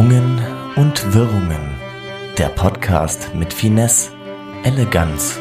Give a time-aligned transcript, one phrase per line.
[0.00, 0.40] Schwungen
[0.76, 1.74] und Wirrungen.
[2.38, 4.12] Der Podcast mit Finesse,
[4.64, 5.38] Eleganz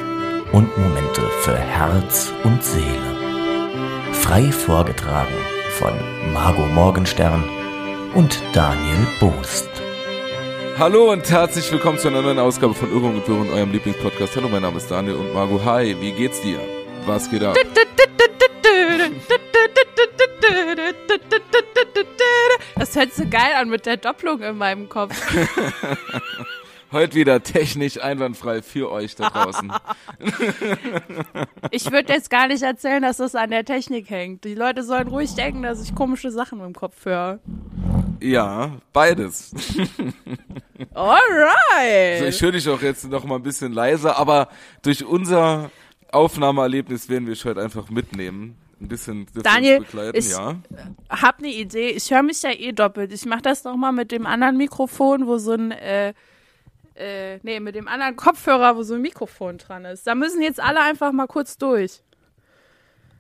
[0.52, 3.16] und Momente für Herz und Seele.
[4.12, 5.34] Frei vorgetragen
[5.78, 5.94] von
[6.34, 7.42] Margot Morgenstern
[8.16, 9.70] und Daniel Boost.
[10.78, 14.36] Hallo und herzlich willkommen zu einer neuen Ausgabe von Irrung und Wirrung, eurem Lieblingspodcast.
[14.36, 15.64] Hallo, mein Name ist Daniel und Margot.
[15.64, 16.60] Hi, wie geht's dir?
[17.06, 17.56] Was geht ab?
[23.30, 25.16] Geil an mit der Doppelung in meinem Kopf.
[26.92, 29.72] Heute wieder technisch einwandfrei für euch da draußen.
[31.70, 34.44] Ich würde jetzt gar nicht erzählen, dass das an der Technik hängt.
[34.44, 37.40] Die Leute sollen ruhig denken, dass ich komische Sachen im Kopf höre.
[38.22, 39.54] Ja, beides.
[40.96, 42.14] Alright.
[42.14, 44.50] Also ich höre dich auch jetzt noch mal ein bisschen leiser, aber
[44.82, 45.70] durch unser
[46.12, 48.58] Aufnahmeerlebnis werden wir dich heute einfach mitnehmen.
[48.82, 50.56] Ein bisschen Daniel, begleiten, ich ja.
[51.10, 51.90] hab eine Idee.
[51.90, 53.12] Ich höre mich ja eh doppelt.
[53.12, 56.14] Ich mache das noch mal mit dem anderen Mikrofon, wo so ein äh,
[57.00, 60.06] äh, nee, mit dem anderen Kopfhörer, wo so ein Mikrofon dran ist.
[60.06, 62.02] Da müssen jetzt alle einfach mal kurz durch.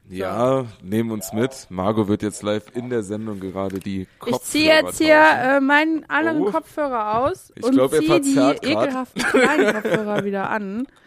[0.09, 1.67] Ja, nehmen uns mit.
[1.69, 5.59] Margot wird jetzt live in der Sendung gerade die Kopfhörer Ich ziehe jetzt hier äh,
[5.59, 6.51] meinen anderen Oh.
[6.51, 8.65] Kopfhörer aus Ich und ziehe die grad.
[8.65, 10.87] ekelhaften kleinen Kopfhörer wieder an.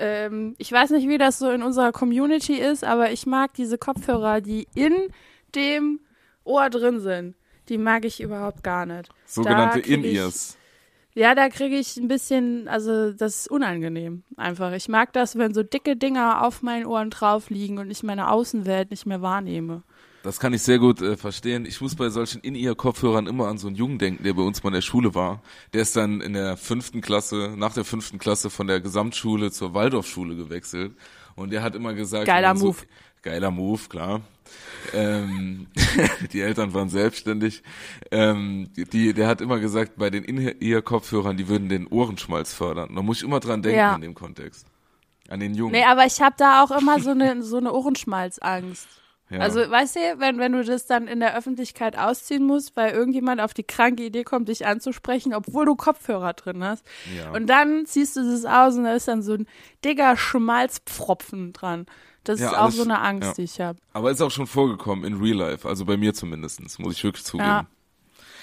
[0.00, 3.76] Ähm, ich weiß nicht, wie das so in unserer Community ist, aber ich mag diese
[3.76, 4.94] Kopfhörer, die in
[5.54, 6.00] dem
[6.42, 7.36] Ohr drin sind.
[7.68, 9.10] Die mag ich überhaupt gar nicht.
[9.26, 10.56] sogenannte In-Ears.
[11.14, 14.72] Ja, da kriege ich ein bisschen, also das ist unangenehm einfach.
[14.72, 18.30] Ich mag das, wenn so dicke Dinger auf meinen Ohren drauf liegen und ich meine
[18.30, 19.82] Außenwelt nicht mehr wahrnehme.
[20.22, 21.64] Das kann ich sehr gut äh, verstehen.
[21.64, 24.68] Ich muss bei solchen In-Ear-Kopfhörern immer an so einen Jungen denken, der bei uns mal
[24.68, 25.42] in der Schule war.
[25.72, 29.72] Der ist dann in der fünften Klasse, nach der fünften Klasse von der Gesamtschule zur
[29.72, 30.92] Waldorfschule gewechselt.
[31.36, 32.78] Und der hat immer gesagt, Geiler man Move.
[32.78, 32.84] So,
[33.22, 34.20] geiler Move, klar.
[34.92, 35.68] Ähm,
[36.32, 37.62] die Eltern waren selbstständig.
[38.10, 42.94] Ähm, die, der hat immer gesagt, bei den In-Ear-Kopfhörern, die würden den Ohrenschmalz fördern.
[42.94, 43.94] Da muss ich immer dran denken Ja.
[43.94, 44.66] in dem Kontext.
[45.28, 45.72] An den Jungen.
[45.72, 48.99] Nee, aber ich habe da auch immer so eine, so eine Ohrenschmalzangst.
[49.30, 49.38] Ja.
[49.38, 53.40] Also, weißt du, wenn, wenn du das dann in der Öffentlichkeit ausziehen musst, weil irgendjemand
[53.40, 56.84] auf die kranke Idee kommt, dich anzusprechen, obwohl du Kopfhörer drin hast.
[57.16, 57.30] Ja.
[57.30, 59.46] Und dann ziehst du das aus und da ist dann so ein
[59.84, 61.86] dicker Schmalzpfropfen dran.
[62.24, 63.78] Das Ja, ist auch alles- so eine Angst, die ich habe.
[63.92, 67.24] Aber ist auch schon vorgekommen in Real Life, also bei mir zumindestens, muss ich wirklich
[67.24, 67.48] zugeben.
[67.48, 67.66] Ja.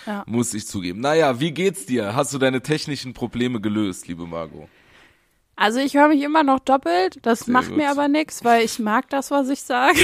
[0.06, 0.24] Ja.
[0.26, 1.02] Muss ich zugeben.
[1.02, 2.16] Naja, wie geht's dir?
[2.16, 4.70] Hast du deine technischen Probleme gelöst, liebe Margot?
[5.58, 7.18] Also ich höre mich immer noch doppelt.
[7.24, 7.78] Das Sehr macht gut.
[7.78, 10.00] mir aber nichts, weil ich mag das, was ich sage.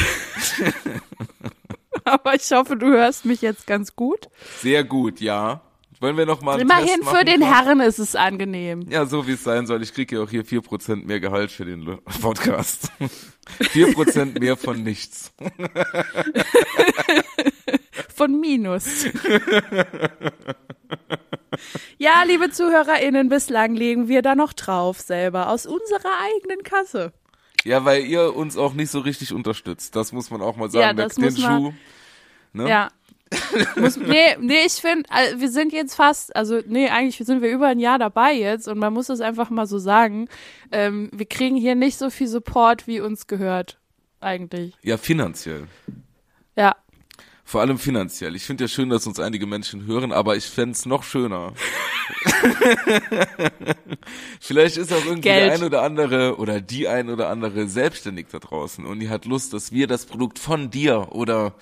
[2.04, 4.30] aber ich hoffe, du hörst mich jetzt ganz gut.
[4.62, 5.62] Sehr gut, ja.
[6.00, 7.56] Wollen wir noch mal Immerhin Test für den Frank?
[7.56, 8.88] Herren ist es angenehm.
[8.90, 9.82] Ja, so wie es sein soll.
[9.84, 11.86] Ich kriege ja auch hier 4% mehr Gehalt für den
[12.22, 12.92] Podcast.
[13.62, 15.32] 4% mehr von nichts.
[18.14, 19.06] Von Minus.
[21.98, 27.14] ja, liebe ZuhörerInnen, bislang legen wir da noch drauf selber aus unserer eigenen Kasse.
[27.64, 29.96] Ja, weil ihr uns auch nicht so richtig unterstützt.
[29.96, 30.98] Das muss man auch mal sagen.
[30.98, 31.74] Ja, das den muss man- Schuh.
[32.54, 32.70] Ne?
[32.70, 32.90] Ja.
[33.78, 37.66] Muss, nee, nee, ich finde, wir sind jetzt fast, also nee, eigentlich sind wir über
[37.66, 40.28] ein Jahr dabei jetzt und man muss es einfach mal so sagen.
[40.72, 43.80] Ähm, wir kriegen hier nicht so viel Support, wie uns gehört,
[44.20, 44.76] eigentlich.
[44.84, 45.66] ja, finanziell.
[46.56, 46.76] Ja.
[47.46, 48.36] Vor allem finanziell.
[48.36, 51.54] Ich finde ja schön, dass uns einige Menschen hören, aber ich fänd's es noch schöner.
[54.40, 55.48] Vielleicht ist auch irgendwie Geld.
[55.48, 59.26] der ein oder andere oder die ein oder andere selbstständig da draußen und die hat
[59.26, 61.54] Lust, dass wir das Produkt von dir oder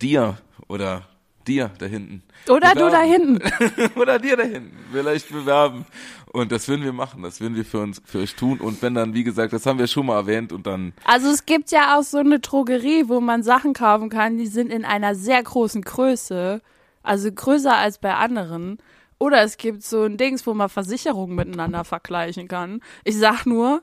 [0.00, 0.38] dir
[0.68, 1.06] oder
[1.46, 3.38] dir da hinten Oder du bewerben.
[3.40, 3.98] da hinten.
[4.00, 5.86] oder dir da hinten vielleicht bewerben.
[6.32, 8.58] Und das würden wir machen, das würden wir für uns, für euch tun.
[8.60, 11.44] Und wenn dann, wie gesagt, das haben wir schon mal erwähnt und dann, Also es
[11.44, 15.14] gibt ja auch so eine Drogerie, wo man Sachen kaufen kann, die sind in einer
[15.14, 16.60] sehr großen Größe,
[17.02, 18.78] also größer als bei anderen.
[19.18, 22.80] Oder es gibt so ein Dings, wo man Versicherungen miteinander vergleichen kann.
[23.04, 23.82] Ich sag nur,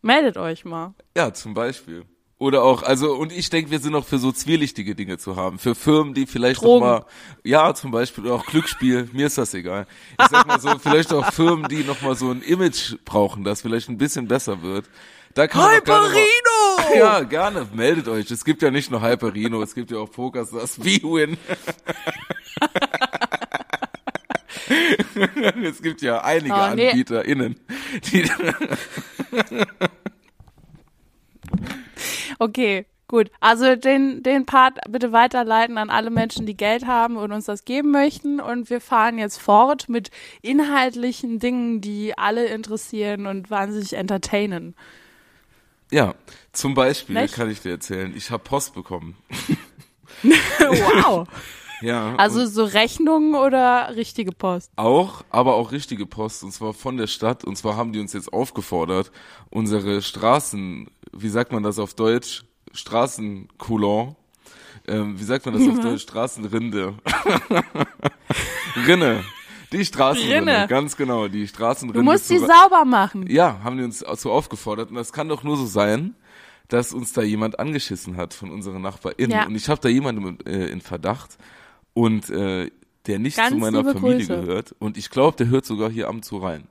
[0.00, 0.94] meldet euch mal.
[1.16, 2.04] Ja, zum Beispiel.
[2.42, 5.60] Oder auch, also, und ich denke, wir sind auch für so zwielichtige Dinge zu haben.
[5.60, 6.84] Für Firmen, die vielleicht Drogen.
[6.84, 7.06] noch mal,
[7.44, 9.86] ja, zum Beispiel, oder auch Glücksspiel, mir ist das egal.
[10.20, 13.62] Ich sag mal so, vielleicht auch Firmen, die noch mal so ein Image brauchen, das
[13.62, 14.86] vielleicht ein bisschen besser wird.
[15.34, 16.28] Da kann gerne mal- Hyperino!
[16.98, 18.28] Ja, gerne, meldet euch.
[18.30, 21.38] Es gibt ja nicht nur Hyperino, es gibt ja auch Pokerstars, V-Win.
[25.64, 26.90] es gibt ja einige Oh, nee.
[26.90, 27.54] AnbieterInnen,
[28.12, 28.28] die,
[32.38, 33.30] Okay, gut.
[33.40, 37.64] Also den, den Part bitte weiterleiten an alle Menschen, die Geld haben und uns das
[37.64, 38.40] geben möchten.
[38.40, 44.74] Und wir fahren jetzt fort mit inhaltlichen Dingen, die alle interessieren und wahnsinnig entertainen.
[45.90, 46.14] Ja,
[46.52, 47.34] zum Beispiel Nicht?
[47.34, 49.16] kann ich dir erzählen, ich habe Post bekommen.
[50.22, 51.28] wow.
[51.82, 52.14] Ja.
[52.14, 54.70] Also so Rechnungen oder richtige Post?
[54.76, 57.44] auch, aber auch richtige Post, und zwar von der Stadt.
[57.44, 59.10] Und zwar haben die uns jetzt aufgefordert,
[59.50, 62.44] unsere Straßen, wie sagt man das auf Deutsch?
[62.72, 64.16] Straßencoulon.
[64.88, 66.02] Ähm, wie sagt man das auf Deutsch?
[66.02, 66.94] Straßenrinde.
[68.86, 69.24] Rinne.
[69.72, 70.66] Die Straßenrinne, Rinne.
[70.68, 71.98] ganz genau, die Straßenrinde.
[72.00, 73.26] Du musst die sauber machen.
[73.28, 74.90] Ja, haben die uns so aufgefordert.
[74.90, 76.14] Und das kann doch nur so sein,
[76.68, 79.30] dass uns da jemand angeschissen hat von unseren NachbarInnen.
[79.30, 79.46] Ja.
[79.46, 81.38] Und ich habe da jemanden äh, in Verdacht
[81.94, 82.70] und äh,
[83.06, 84.40] der nicht Ganz zu meiner Familie Grüße.
[84.40, 84.74] gehört.
[84.78, 86.68] Und ich glaube, der hört sogar hier am zu rein.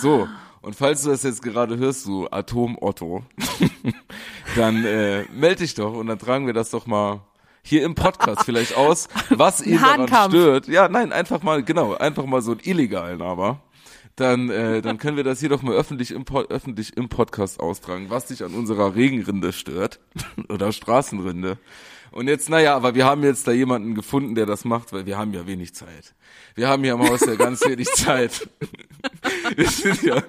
[0.00, 0.28] So,
[0.60, 3.24] und falls du das jetzt gerade hörst, du Atom-Otto,
[4.56, 7.20] dann äh, melde dich doch und dann tragen wir das doch mal
[7.62, 10.68] hier im Podcast vielleicht aus, was ihn daran stört.
[10.68, 13.60] Ja, nein, einfach mal, genau, einfach mal so einen illegalen aber.
[14.18, 18.06] Dann, äh, dann können wir das hier doch mal öffentlich im, öffentlich im Podcast austragen,
[18.10, 20.00] was dich an unserer Regenrinde stört
[20.48, 21.56] oder Straßenrinde.
[22.10, 25.16] Und jetzt, naja, aber wir haben jetzt da jemanden gefunden, der das macht, weil wir
[25.16, 26.14] haben ja wenig Zeit.
[26.56, 28.48] Wir haben hier im Haus ja ganz wenig Zeit.
[29.54, 30.22] Wir sind ja,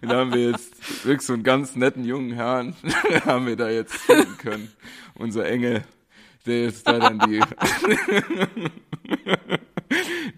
[0.00, 2.74] da haben wir jetzt wirklich so einen ganz netten jungen Herrn,
[3.24, 4.72] haben wir da jetzt finden können.
[5.14, 5.84] Unser Engel,
[6.46, 7.40] der jetzt da dann die,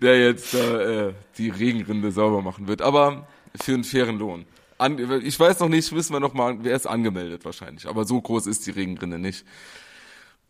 [0.00, 2.82] der jetzt äh, die Regenrinde sauber machen wird.
[2.82, 3.26] Aber
[3.60, 4.46] für einen fairen Lohn.
[4.78, 7.86] An, ich weiß noch nicht, wissen wir noch mal, wer ist angemeldet wahrscheinlich.
[7.86, 9.44] Aber so groß ist die Regenrinne nicht.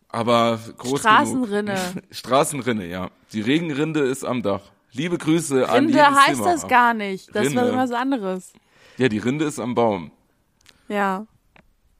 [0.08, 1.74] Aber groß Straßenrinne.
[1.74, 2.04] genug.
[2.10, 3.10] Straßenrinne, ja.
[3.32, 4.62] Die Regenrinde ist am Dach.
[4.92, 6.44] Liebe Grüße an Rinde heißt Zimmer.
[6.44, 7.34] das gar nicht.
[7.34, 7.76] Das war Rinde.
[7.76, 8.52] was anderes.
[8.98, 10.10] Ja, die Rinde ist am Baum.
[10.88, 11.26] Ja.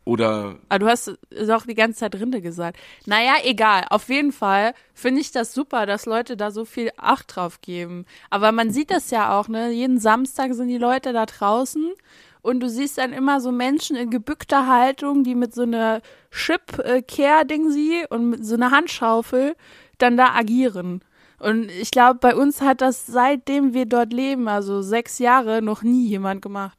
[0.04, 1.10] Oder Aber du hast
[1.50, 2.78] auch die ganze Zeit Rinde gesagt.
[3.06, 3.84] Naja, egal.
[3.90, 8.06] Auf jeden Fall finde ich das super, dass Leute da so viel Acht drauf geben.
[8.30, 9.70] Aber man sieht das ja auch, ne?
[9.70, 11.92] Jeden Samstag sind die Leute da draußen
[12.42, 16.00] und du siehst dann immer so Menschen in gebückter Haltung, die mit so einer
[16.30, 19.54] Chip-Care-Ding sie und mit so einer Handschaufel
[19.98, 21.02] dann da agieren.
[21.38, 25.82] Und ich glaube, bei uns hat das seitdem wir dort leben, also sechs Jahre, noch
[25.82, 26.78] nie jemand gemacht.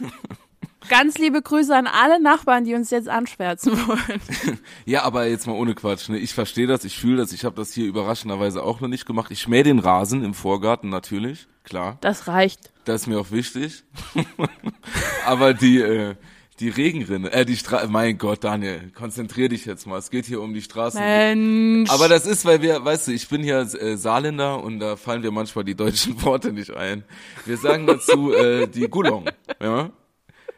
[0.88, 4.20] Ganz liebe Grüße an alle Nachbarn, die uns jetzt anschwärzen wollen.
[4.84, 6.08] ja, aber jetzt mal ohne Quatsch.
[6.08, 6.18] Ne?
[6.18, 7.32] Ich verstehe das, ich fühle das.
[7.32, 9.30] Ich habe das hier überraschenderweise auch noch nicht gemacht.
[9.30, 11.98] Ich schmähe den Rasen im Vorgarten natürlich, klar.
[12.00, 12.72] Das reicht.
[12.84, 13.84] Das ist mir auch wichtig.
[15.26, 16.14] aber die äh,
[16.62, 19.98] die Regenrinne, äh die Stra mein Gott, Daniel, konzentrier dich jetzt mal.
[19.98, 21.00] Es geht hier um die Straßen.
[21.00, 21.90] Mensch.
[21.90, 25.22] Aber das ist, weil wir, weißt du, ich bin hier äh, Saarländer und da fallen
[25.22, 27.04] wir manchmal die deutschen Worte nicht ein.
[27.46, 29.24] Wir sagen dazu äh, die Gulong,
[29.60, 29.90] ja.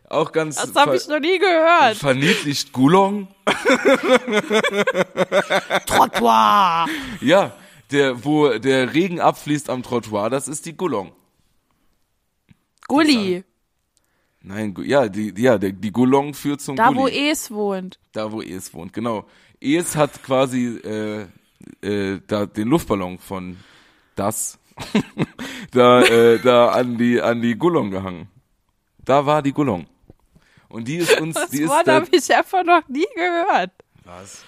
[0.08, 1.96] Auch ganz das habe ich noch nie gehört.
[1.96, 3.28] verniedlicht Gulong.
[5.86, 6.86] Trottoir.
[7.20, 7.52] Ja,
[7.90, 11.12] der, wo der Regen abfließt am Trottoir, das ist die Gulong.
[12.86, 13.44] Gulli.
[14.42, 16.98] Nein, ja, die, ja, der, die Gulong führt zum Da, Gulli.
[16.98, 17.98] wo Es wohnt.
[18.12, 19.24] Da, wo Es wohnt, genau.
[19.58, 21.26] Es hat quasi äh,
[21.80, 23.56] äh, da den Luftballon von
[24.16, 24.58] das
[25.70, 28.28] da, äh, da an die an die Gulong gehangen.
[29.04, 29.86] Da war die Gulong.
[30.74, 33.70] Und die ist uns, Das die ist Wort habe ich einfach noch nie gehört.
[34.04, 34.42] was?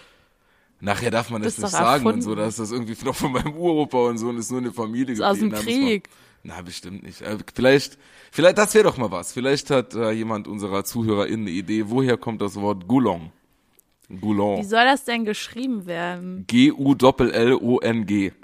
[0.80, 2.22] Nachher darf man das, Das nicht sagen und erfunden.
[2.22, 5.14] so, dass das irgendwie noch von meinem Uropa und so und ist nur eine Familie
[5.14, 5.66] ist aus dem geblieben.
[5.70, 6.08] Müssen wir- Krieg.
[6.42, 7.22] Na, bestimmt nicht.
[7.22, 7.96] Äh, vielleicht,
[8.30, 9.32] vielleicht, das wäre doch mal was.
[9.32, 12.82] Vielleicht hat äh, jemand unserer ZuhörerInnen eine Idee, woher kommt das Wort?
[12.84, 12.88] Wie
[14.20, 14.62] Goulon.
[14.64, 16.44] soll das denn geschrieben werden?
[16.46, 18.32] G-U-L-L-O-N-G.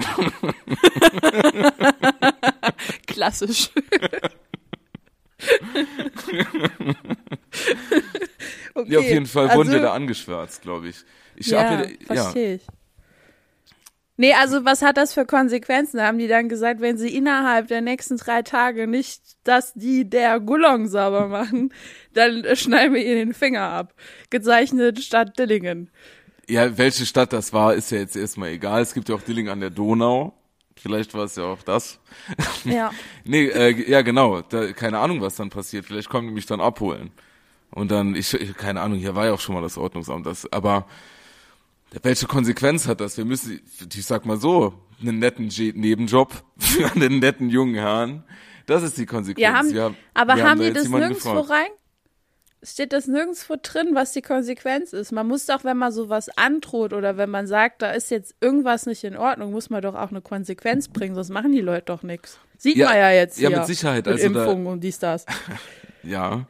[3.07, 3.71] Klassisch.
[8.75, 10.97] okay, Ja, auf jeden Fall wurden also, wir da angeschwärzt, glaube ich.
[11.37, 12.63] Ich ja, mir, da- ja, verstehe ich.
[14.19, 15.97] Nee, also was hat das für Konsequenzen?
[15.97, 20.09] Da haben die dann gesagt, wenn sie innerhalb der nächsten drei Tage nicht das die
[20.09, 21.73] der Gulong sauber machen,
[22.13, 23.95] dann schneiden wir ihr den Finger ab.
[24.31, 25.91] Gezeichnet Stadt Dillingen.
[26.49, 28.83] ja, welche Stadt das war, ist ja jetzt erstmal egal.
[28.83, 30.35] Es gibt ja auch Dilling an der Donau.
[30.77, 32.01] Vielleicht war es ja auch das.
[32.65, 32.91] Ja.
[33.25, 34.43] Nee, äh, ja genau.
[34.43, 35.87] Da, keine Ahnung, was dann passiert.
[35.87, 37.13] Vielleicht kommen die mich dann abholen.
[37.71, 40.27] Und dann, ich, ich keine Ahnung, hier war ja auch schon mal das Ordnungsamt.
[40.27, 40.87] Das, aber
[42.03, 43.17] welche Konsequenz hat das?
[43.17, 43.61] Wir müssen,
[43.95, 48.25] ich sag mal so, einen netten Nebenjob für einen netten jungen Herrn.
[48.67, 49.43] Das ist die Konsequenz.
[49.43, 51.51] Ja, haben, Wir aber wir haben da die das nirgendwo gefragt.
[51.51, 51.71] rein?
[52.65, 55.11] Steht das nirgendwo drin, was die Konsequenz ist?
[55.11, 58.87] Man muss doch, wenn man sowas androht oder wenn man sagt, da ist jetzt irgendwas
[58.87, 62.05] nicht in Ordnung, muss man doch auch eine Konsequenz bringen, sonst machen die Leute doch
[62.05, 62.39] nichts.
[62.59, 63.59] Sieht Ja, man ja jetzt ja, hier.
[63.59, 64.07] mit Sicherheit.
[64.07, 65.27] Mit Also da- Impfungen und dies, das.
[66.05, 66.47] Ja,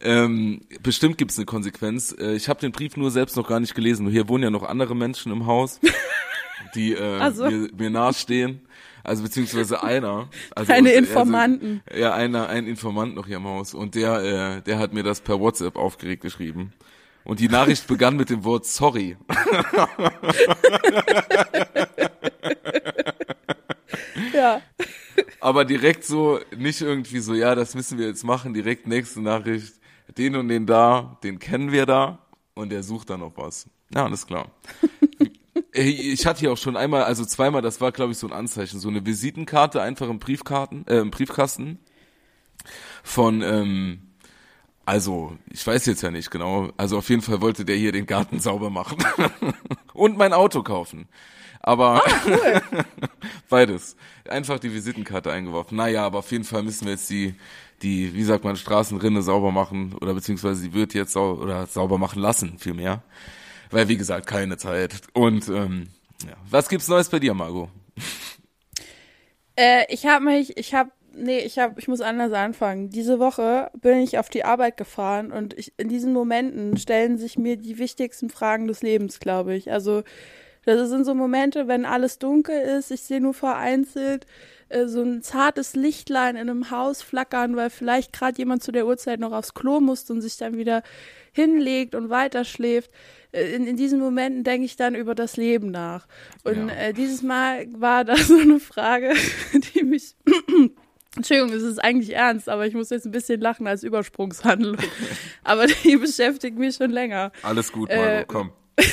[0.00, 2.16] ähm, bestimmt gibt's eine Konsequenz.
[2.18, 4.08] Äh, ich habe den Brief nur selbst noch gar nicht gelesen.
[4.08, 5.78] Hier wohnen ja noch andere Menschen im Haus,
[6.74, 7.44] die äh, so.
[7.44, 8.62] mir, mir nahestehen.
[9.04, 10.28] Also beziehungsweise einer.
[10.54, 11.82] Also Deine also Informanten.
[11.86, 13.74] Also, ja, einer, ein Informant noch hier im Haus.
[13.74, 16.72] Und der, äh, der hat mir das per WhatsApp aufgeregt geschrieben.
[17.24, 19.18] Und die Nachricht begann mit dem Wort sorry.
[24.32, 24.62] ja.
[25.40, 29.74] Aber direkt so, nicht irgendwie so, ja, das müssen wir jetzt machen, direkt nächste Nachricht,
[30.16, 32.18] den und den da, den kennen wir da
[32.54, 33.68] und der sucht dann noch was.
[33.94, 34.50] Ja, alles klar.
[35.74, 38.80] ich hatte hier auch schon einmal, also zweimal, das war glaube ich so ein Anzeichen,
[38.80, 41.78] so eine Visitenkarte einfach im Briefkarten, äh, im Briefkasten
[43.02, 44.02] von, ähm,
[44.86, 48.06] also ich weiß jetzt ja nicht genau, also auf jeden Fall wollte der hier den
[48.06, 48.98] Garten sauber machen
[49.94, 51.08] und mein Auto kaufen.
[51.60, 52.62] Aber Ah, cool.
[53.48, 53.96] beides.
[54.28, 55.76] Einfach die Visitenkarte eingeworfen.
[55.78, 57.34] Naja, aber auf jeden Fall müssen wir jetzt die,
[57.80, 61.96] die, wie sagt man, Straßenrinne sauber machen oder beziehungsweise sie wird jetzt sau oder sauber
[61.96, 63.02] machen lassen, vielmehr.
[63.74, 65.00] Weil, wie gesagt, keine Zeit.
[65.14, 65.88] Und ähm,
[66.24, 66.34] ja.
[66.48, 67.68] was gibt's Neues bei dir, Margot?
[69.56, 72.90] Äh, ich habe mich, ich habe, nee, ich habe, ich muss anders anfangen.
[72.90, 77.36] Diese Woche bin ich auf die Arbeit gefahren und ich, in diesen Momenten stellen sich
[77.36, 79.72] mir die wichtigsten Fragen des Lebens, glaube ich.
[79.72, 80.04] Also
[80.64, 84.26] das sind so Momente, wenn alles dunkel ist, ich sehe nur vereinzelt
[84.68, 88.86] äh, so ein zartes Lichtlein in einem Haus flackern, weil vielleicht gerade jemand zu der
[88.86, 90.82] Uhrzeit noch aufs Klo muss und sich dann wieder
[91.32, 92.90] hinlegt und weiterschläft.
[93.34, 96.06] Äh, In, in diesen Momenten denke ich dann über das Leben nach.
[96.44, 96.74] Und Ja.
[96.74, 99.12] äh, dieses Mal war da so eine Frage,
[99.74, 100.14] die mich.
[101.16, 104.78] Entschuldigung, es ist eigentlich ernst, aber ich muss jetzt ein bisschen lachen als Übersprungshandlung.
[105.44, 107.30] aber die beschäftigt mich schon länger.
[107.42, 108.52] Alles gut, Äh, Margot, komm.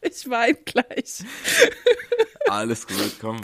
[0.00, 1.22] Ich weine gleich.
[2.48, 3.36] Alles gut, komm.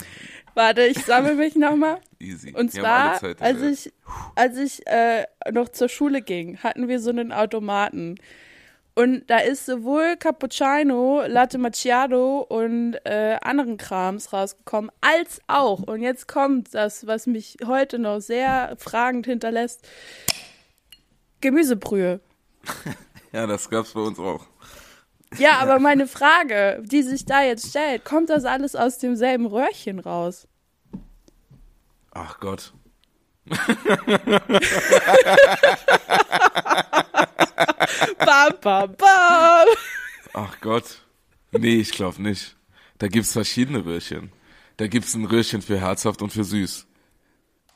[0.53, 1.99] Warte, ich sammle mich nochmal.
[2.19, 2.53] Easy.
[2.53, 3.93] Und zwar, als ich,
[4.35, 8.15] als ich äh, noch zur Schule ging, hatten wir so einen Automaten.
[8.97, 16.01] Und da ist sowohl Cappuccino, Latte Macchiato und äh, anderen Krams rausgekommen, als auch, und
[16.01, 19.85] jetzt kommt das, was mich heute noch sehr fragend hinterlässt,
[21.41, 22.21] Gemüsebrühe.
[23.31, 24.45] Ja, das gab's bei uns auch.
[25.37, 29.99] Ja, aber meine Frage, die sich da jetzt stellt, kommt das alles aus demselben Röhrchen
[29.99, 30.47] raus?
[32.11, 32.73] Ach Gott.
[38.17, 39.67] Bam, bam, bam.
[40.33, 41.01] Ach Gott.
[41.51, 42.55] Nee, ich glaube nicht.
[42.97, 44.31] Da gibt's verschiedene Röhrchen.
[44.77, 46.85] Da gibt's ein Röhrchen für herzhaft und für süß.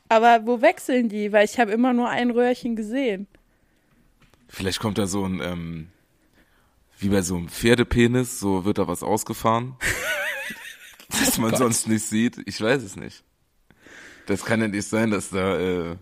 [0.09, 1.31] Aber wo wechseln die?
[1.31, 3.27] Weil ich habe immer nur ein Röhrchen gesehen.
[4.47, 5.87] Vielleicht kommt da so ein, ähm,
[6.97, 9.75] wie bei so einem Pferdepenis, so wird da was ausgefahren.
[11.09, 12.41] das man sonst nicht sieht.
[12.45, 13.23] Ich weiß es nicht.
[14.25, 15.95] Das kann ja nicht sein, dass da, äh,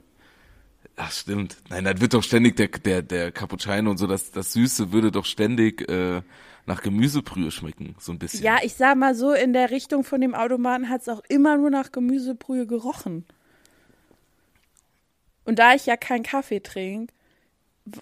[0.97, 1.57] ach stimmt.
[1.69, 5.11] Nein, das wird doch ständig der, der, der Cappuccino und so, das, das Süße würde
[5.11, 6.21] doch ständig, äh,
[6.65, 8.43] nach Gemüsebrühe schmecken, so ein bisschen.
[8.43, 11.57] Ja, ich sag mal so, in der Richtung von dem Automaten hat es auch immer
[11.57, 13.25] nur nach Gemüsebrühe gerochen.
[15.45, 17.13] Und da ich ja keinen Kaffee trinke,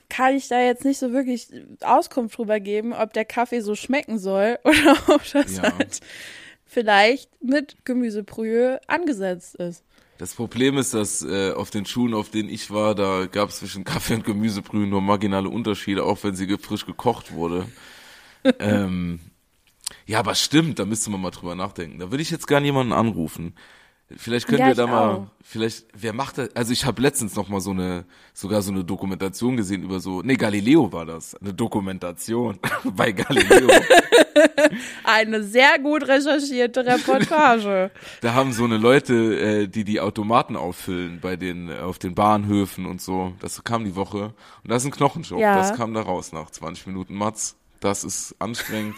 [0.09, 1.47] kann ich da jetzt nicht so wirklich
[1.81, 5.77] Auskunft drüber geben, ob der Kaffee so schmecken soll oder ob das Ja.
[5.77, 5.99] halt
[6.65, 9.83] vielleicht mit Gemüsebrühe angesetzt ist.
[10.17, 13.57] Das Problem ist, dass äh, auf den Schulen, auf denen ich war, da gab es
[13.57, 17.67] zwischen Kaffee und Gemüsebrühe nur marginale Unterschiede, auch wenn sie ge- frisch gekocht wurde.
[18.59, 19.19] ähm,
[20.05, 21.99] ja, aber stimmt, da müsste man mal drüber nachdenken.
[21.99, 23.55] Da würde ich jetzt gerne jemanden anrufen.
[24.17, 25.27] Vielleicht können Ja, wir da mal, auch.
[25.43, 26.55] vielleicht, wer macht das?
[26.55, 30.21] Also ich habe letztens noch mal so eine, sogar so eine Dokumentation gesehen über so,
[30.21, 33.69] nee, Galileo war das, eine Dokumentation bei Galileo.
[35.03, 37.91] Eine sehr gut recherchierte Reportage.
[38.21, 42.85] Da haben so eine Leute, äh, die die Automaten auffüllen bei den auf den Bahnhöfen
[42.85, 43.33] und so.
[43.39, 44.33] Das kam die Woche
[44.63, 45.39] und das ist ein Knochenjob.
[45.39, 45.55] Ja.
[45.57, 47.55] Das kam da raus nach 20 Minuten Matz.
[47.79, 48.95] Das ist anstrengend.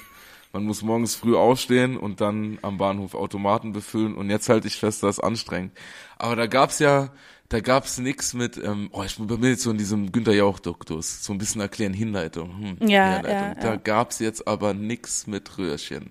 [0.58, 4.78] Man muss morgens früh aufstehen und dann am Bahnhof Automaten befüllen und jetzt halte ich
[4.78, 5.72] fest, das ist anstrengend.
[6.18, 7.10] Aber da gab's ja,
[7.50, 11.32] da gab's nix mit, ähm, oh, ich bin jetzt so in diesem Günter Jauch-Duktus, so
[11.32, 12.78] ein bisschen erklären, Hinleitung.
[12.80, 13.32] Hm, Ja, Herleitung.
[13.32, 13.76] ja, Da ja.
[13.76, 16.10] gab's jetzt aber nix mit Röhrchen,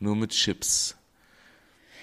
[0.00, 0.94] nur mit Chips.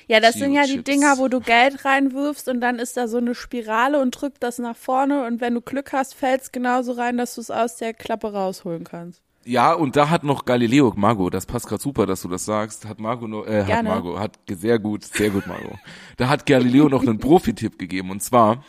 [0.07, 0.83] Ja, das sind ja die.
[0.83, 4.57] Dinger, wo du Geld reinwirfst und dann ist da so eine Spirale und drückt das
[4.57, 7.93] nach vorne und wenn du Glück hast, fällt's genauso rein, dass du es aus der
[7.93, 9.21] Klappe rausholen kannst.
[9.45, 12.85] Ja, und da hat noch Galileo, Margot, das passt gerade super, dass du das sagst,
[12.85, 13.89] hat Margot noch, äh, hat Gerne.
[13.89, 15.77] Margot, hat sehr gut, sehr gut, Margot.
[16.17, 18.63] Da hat Galileo noch einen Profi-Tipp gegeben, und zwar,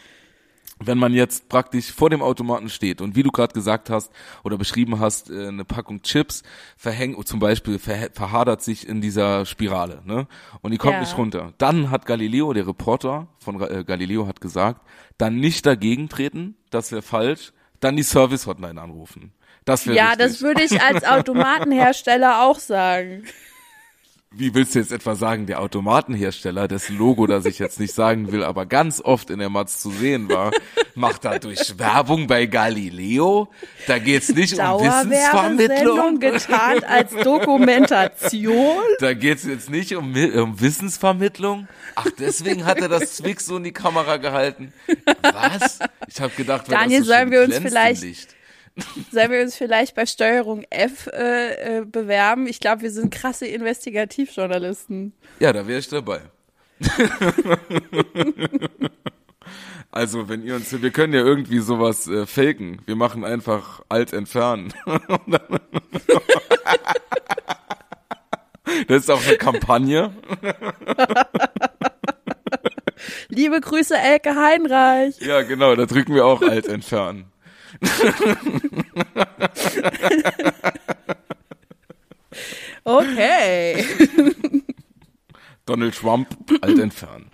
[0.78, 4.12] wenn man jetzt praktisch vor dem Automaten steht und wie du gerade gesagt hast
[4.44, 6.42] oder beschrieben hast, äh, eine Packung Chips
[6.76, 10.26] verhängt, zum Beispiel ver verhadert sich in dieser Spirale, ne?
[10.60, 11.00] Und die kommt Ja.
[11.00, 11.54] nicht runter.
[11.56, 14.82] Dann hat Galileo, der Reporter von äh, Galileo hat gesagt,
[15.16, 19.32] dann nicht dagegen treten, das wäre falsch, dann die Service-Hotline anrufen.
[19.66, 20.26] Das wäre Ja, richtig.
[20.26, 21.04] das würde ich als
[21.50, 23.24] Automatenhersteller auch sagen.
[24.38, 28.32] Wie willst du jetzt etwa sagen, der Automatenhersteller, dessen Logo, das ich jetzt nicht sagen
[28.32, 30.50] will, aber ganz oft in der Matz zu sehen war,
[30.94, 33.48] macht dadurch Werbung bei Galileo?
[33.86, 36.20] Da geht's nicht um Wissensvermittlung.
[36.20, 38.76] getarnt als Dokumentation.
[39.00, 41.66] Da geht's jetzt nicht um, um Wissensvermittlung.
[41.94, 44.72] Ach, deswegen hat er das Zwick so in die Kamera gehalten.
[45.22, 45.78] Was?
[46.08, 48.35] Ich habe gedacht, Daniel, das so sollen wir uns vielleicht- Licht.
[49.10, 52.46] Sollen wir uns vielleicht bei Steuerung F äh, äh, bewerben?
[52.46, 55.14] Ich glaube, wir sind krasse Investigativjournalisten.
[55.40, 56.20] Ja, da wäre ich dabei.
[59.90, 62.82] also, wenn ihr uns, wir können ja irgendwie sowas äh, faken.
[62.84, 64.74] Wir machen einfach alt entfernen.
[68.88, 70.12] das ist auch eine Kampagne.
[73.28, 75.18] Liebe Grüße, Elke Heinreich.
[75.20, 77.32] Ja, genau, da drücken wir auch alt entfernen.
[82.86, 83.84] Okay.
[85.66, 86.28] Donald Trump,
[86.60, 87.26] alt entfernen.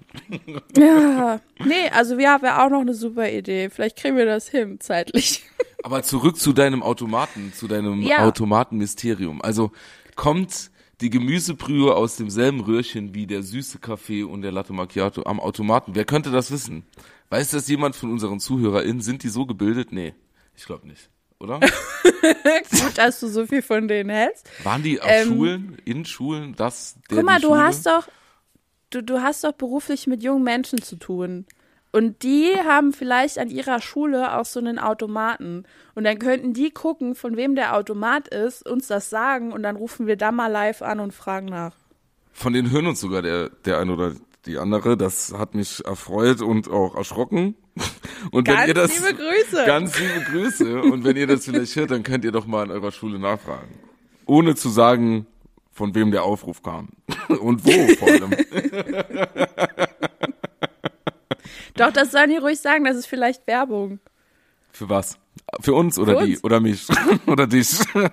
[0.74, 1.40] Ja.
[1.62, 3.68] Nee, also wir haben ja auch noch eine super Idee.
[3.68, 5.42] Vielleicht kriegen wir das hin, zeitlich.
[5.82, 8.24] Aber zurück zu deinem Automaten, zu deinem Ja.
[8.26, 9.42] Automatenmysterium.
[9.42, 9.72] Also
[10.16, 10.70] kommt
[11.02, 15.94] die Gemüsebrühe aus demselben Röhrchen wie der süße Kaffee und der Latte Macchiato am Automaten.
[15.94, 16.86] Wer könnte das wissen?
[17.28, 19.02] Weiß das jemand von unseren ZuhörerInnen?
[19.02, 19.92] Sind die so gebildet?
[19.92, 20.14] Nee,
[20.62, 21.10] ich glaube nicht.
[21.40, 21.58] Oder?
[22.70, 24.48] Gut, dass du so viel von denen hältst.
[24.64, 28.06] Waren die auf Ähm, Schulen, in Schulen, das, der Guck mal, du hast doch,
[28.90, 31.46] du, du hast doch beruflich mit jungen Menschen zu tun.
[31.90, 35.64] Und die haben vielleicht an ihrer Schule auch so einen Automaten.
[35.96, 39.74] Und dann könnten die gucken, von wem der Automat ist, uns das sagen und dann
[39.74, 41.74] rufen wir da mal live an und fragen nach.
[42.32, 44.14] Von denen hören uns sogar der, der eine oder
[44.46, 44.96] die andere.
[44.96, 47.56] Das hat mich erfreut und auch erschrocken.
[48.30, 49.64] Und wenn Ganz ihr das, liebe Grüße.
[49.66, 50.82] Ganz liebe Grüße.
[50.82, 53.80] Und wenn ihr das vielleicht hört, dann könnt ihr doch mal an eurer Schule nachfragen.
[54.26, 55.26] Ohne zu sagen,
[55.72, 56.90] von wem der Aufruf kam.
[57.28, 58.30] Und wo vor allem.
[61.74, 63.98] Doch, das sollen die ruhig sagen, das ist vielleicht Werbung.
[64.70, 65.18] Für was?
[65.60, 66.32] Für uns oder Für die?
[66.32, 66.44] uns.
[66.44, 66.86] Oder mich?
[67.26, 67.68] oder dich?
[67.68, 68.10] Für,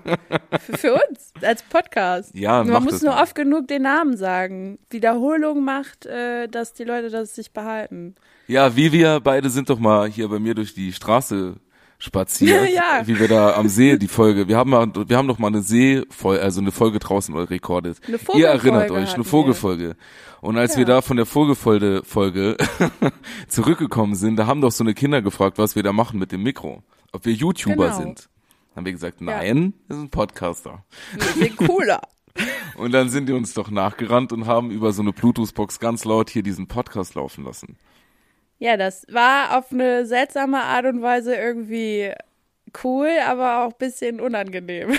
[0.77, 2.35] für uns, als Podcast.
[2.35, 3.23] Ja, Man muss nur mal.
[3.23, 4.77] oft genug den Namen sagen.
[4.89, 8.15] Wiederholung macht, äh, dass die Leute das sich behalten.
[8.47, 11.55] Ja, wie wir beide sind doch mal hier bei mir durch die Straße
[11.97, 13.05] spaziert, Ja.
[13.07, 14.47] wie wir da am See die Folge.
[14.47, 17.97] Wir haben mal, wir haben doch mal eine See, also eine Folge draußen recorded.
[18.07, 19.23] Eine Ihr erinnert euch, eine wir.
[19.25, 19.95] Vogelfolge.
[20.41, 22.57] Und als wir da von der Vogelfolge Folge
[23.47, 26.43] zurückgekommen sind, da haben doch so eine Kinder gefragt, was wir da machen mit dem
[26.43, 27.97] Mikro, ob wir YouTuber Genau.
[27.97, 28.29] sind.
[28.75, 30.83] Haben wir gesagt, nein, wir sind Podcaster.
[31.13, 32.01] Wir sind cooler.
[32.77, 36.29] Und dann sind die uns doch nachgerannt und haben über so eine Bluetooth-Box ganz laut
[36.29, 37.75] hier diesen Podcast laufen lassen.
[38.59, 42.13] Ja, das war auf eine seltsame Art und Weise irgendwie
[42.83, 44.97] cool, aber auch ein bisschen unangenehm.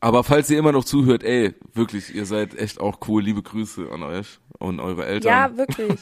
[0.00, 3.22] Aber falls ihr immer noch zuhört, ey, wirklich, ihr seid echt auch cool.
[3.22, 5.30] Liebe Grüße an euch und eure Eltern.
[5.30, 6.00] Ja, wirklich.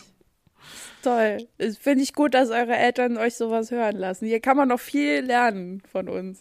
[1.02, 1.46] Toll.
[1.80, 4.26] Finde ich gut, dass eure Eltern euch sowas hören lassen.
[4.26, 6.38] Hier kann man noch viel lernen von uns.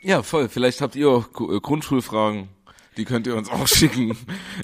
[0.00, 0.48] Ja, voll.
[0.48, 2.48] Vielleicht habt ihr auch äh, Grundschulfragen.
[2.96, 4.16] Die könnt ihr uns auch schicken.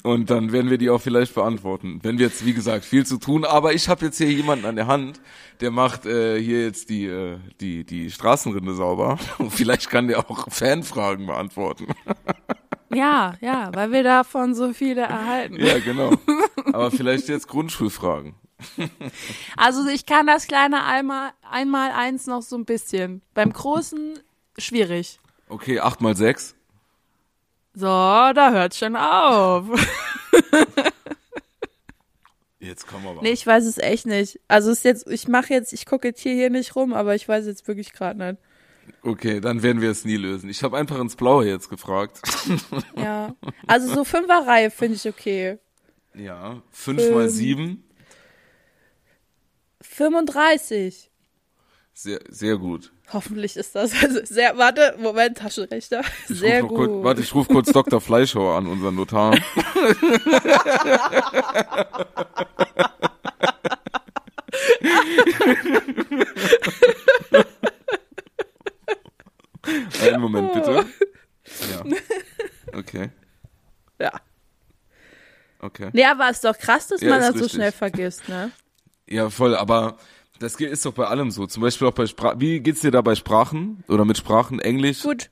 [0.03, 1.99] Und dann werden wir die auch vielleicht beantworten.
[2.03, 3.45] Wenn wir jetzt, wie gesagt, viel zu tun.
[3.45, 5.19] Aber ich habe jetzt hier jemanden an der Hand,
[5.59, 9.17] der macht äh, hier jetzt die, äh, die, die Straßenrinde sauber.
[9.37, 11.87] Und vielleicht kann der auch Fanfragen beantworten.
[12.93, 15.55] Ja, ja, weil wir davon so viele erhalten.
[15.57, 16.11] Ja, genau.
[16.73, 18.35] Aber vielleicht jetzt Grundschulfragen.
[19.57, 23.21] Also ich kann das kleine einmal, einmal eins noch so ein bisschen.
[23.33, 24.19] Beim großen
[24.57, 25.19] schwierig.
[25.49, 26.55] Okay, acht mal sechs.
[27.73, 29.65] So, da hört schon auf.
[32.59, 33.21] Jetzt kommen wir mal.
[33.23, 34.39] Nee, ich weiß es echt nicht.
[34.47, 37.15] Also es ist jetzt, ich mache jetzt, ich gucke jetzt hier, hier nicht rum, aber
[37.15, 38.37] ich weiß jetzt wirklich gerade nicht.
[39.03, 40.49] Okay, dann werden wir es nie lösen.
[40.49, 42.21] Ich habe einfach ins Blaue jetzt gefragt.
[42.95, 43.35] Ja.
[43.67, 45.57] Also so Fünferreihe finde ich okay.
[46.13, 47.29] Ja, fünf mal Ähm.
[47.29, 47.83] sieben.
[49.81, 51.11] 35.
[51.93, 52.93] Sehr, sehr gut.
[53.11, 56.01] Hoffentlich ist das also sehr, warte, Moment, Taschenrechner.
[56.29, 56.77] Ich Sehr gut.
[56.77, 57.99] Kurz, warte, ich rufe kurz Dr.
[57.99, 59.35] Fleischhauer an, unseren Notar.
[70.01, 70.85] Einen Moment, bitte.
[71.71, 71.83] Ja.
[72.73, 73.09] Okay,
[73.99, 74.13] Ja.
[75.59, 75.89] okay.
[75.91, 77.51] Nee, aber ist doch krass, dass Ja, man das so richtig.
[77.51, 78.51] schnell vergisst, ne?
[79.11, 79.97] Ja, voll, aber
[80.39, 81.45] das ist doch bei allem so.
[81.45, 82.39] Zum Beispiel auch bei Sprachen.
[82.39, 83.83] Wie geht's dir da bei Sprachen?
[83.89, 84.59] Oder mit Sprachen?
[84.59, 85.03] Englisch?
[85.03, 85.29] Gut.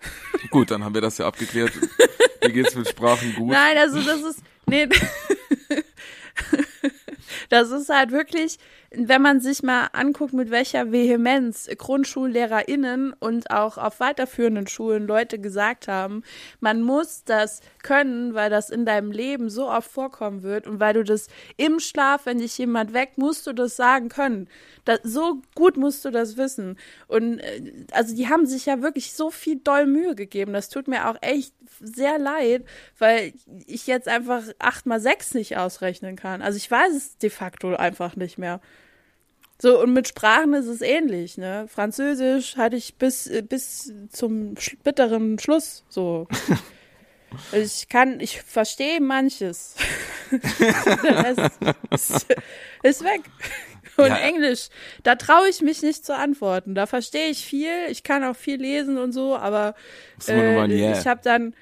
[0.50, 1.72] Gut, dann haben wir das ja abgeklärt.
[2.42, 3.50] Wie geht's mit Sprachen gut?
[3.50, 4.88] Nein, also das ist, nee.
[7.48, 8.58] Das ist halt wirklich
[8.90, 15.38] wenn man sich mal anguckt, mit welcher Vehemenz GrundschullehrerInnen und auch auf weiterführenden Schulen Leute
[15.38, 16.22] gesagt haben,
[16.60, 20.94] man muss das können, weil das in deinem Leben so oft vorkommen wird und weil
[20.94, 24.48] du das im Schlaf, wenn dich jemand weckt, musst du das sagen können.
[24.86, 26.78] Das, so gut musst du das wissen.
[27.08, 30.54] Und äh, also die haben sich ja wirklich so viel doll Mühe gegeben.
[30.54, 32.64] Das tut mir auch echt sehr leid,
[32.98, 33.34] weil
[33.66, 36.40] ich jetzt einfach acht mal sechs nicht ausrechnen kann.
[36.40, 38.60] Also ich weiß es de facto einfach nicht mehr.
[39.60, 41.66] So, und mit Sprachen ist es ähnlich, ne?
[41.68, 46.26] Französisch hatte ich bis, bis zum bitteren Schluss so.
[47.52, 49.74] Ich kann, ich verstehe manches.
[51.90, 52.26] Ist,
[52.82, 53.20] ist weg.
[53.96, 54.16] Und ja.
[54.18, 54.68] Englisch,
[55.02, 56.74] da traue ich mich nicht zu antworten.
[56.74, 59.74] Da verstehe ich viel, ich kann auch viel lesen und so, aber
[60.26, 60.98] äh, yeah.
[60.98, 61.54] ich habe dann,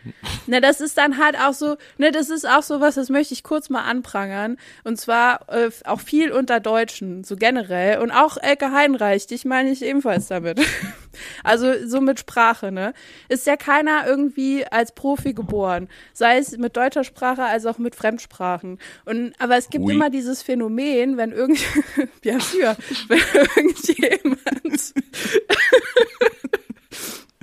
[0.46, 3.35] ne, das ist dann halt auch so, ne, das ist auch so was, das möchte
[3.35, 4.57] ich kurz mal anprangern.
[4.85, 7.98] Und zwar äh, auch viel unter Deutschen, so generell.
[7.98, 10.61] Und auch Elke Heinreich, dich meine ich ebenfalls damit.
[11.44, 12.94] also so mit Sprache, ne?
[13.29, 15.88] Ist ja keiner irgendwie als Profi geboren.
[16.12, 18.79] Sei es mit deutscher Sprache als auch mit Fremdsprachen.
[19.05, 19.94] Und, aber es gibt oui.
[19.94, 21.59] immer dieses Phänomen, wenn irgend,
[22.24, 22.76] ja, für,
[23.09, 23.18] wenn
[23.57, 24.94] irgendjemand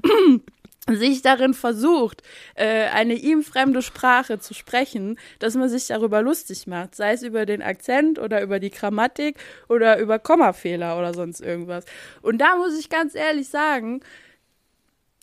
[0.89, 2.23] sich darin versucht,
[2.55, 7.23] äh, eine ihm fremde Sprache zu sprechen, dass man sich darüber lustig macht, sei es
[7.23, 9.37] über den Akzent oder über die Grammatik
[9.69, 11.85] oder über Kommafehler oder sonst irgendwas.
[12.21, 14.01] Und da muss ich ganz ehrlich sagen,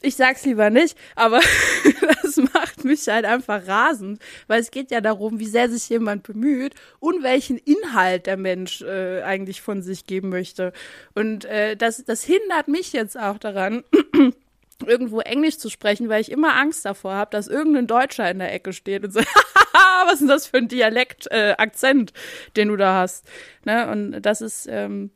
[0.03, 1.41] ich sag's lieber nicht, aber
[2.23, 6.23] das macht mich halt einfach rasend, weil es geht ja darum, wie sehr sich jemand
[6.23, 10.73] bemüht und welchen Inhalt der Mensch äh, eigentlich von sich geben möchte.
[11.15, 13.85] Und äh, das, das hindert mich jetzt auch daran,
[14.87, 18.53] irgendwo Englisch zu sprechen, weil ich immer Angst davor habe, dass irgendein Deutscher in der
[18.53, 19.21] Ecke steht und so,
[20.07, 22.13] was ist das für ein Dialekt, äh, Akzent,
[22.57, 23.27] den du da hast.
[23.65, 23.91] Ne?
[23.91, 25.11] Und das ist, ähm,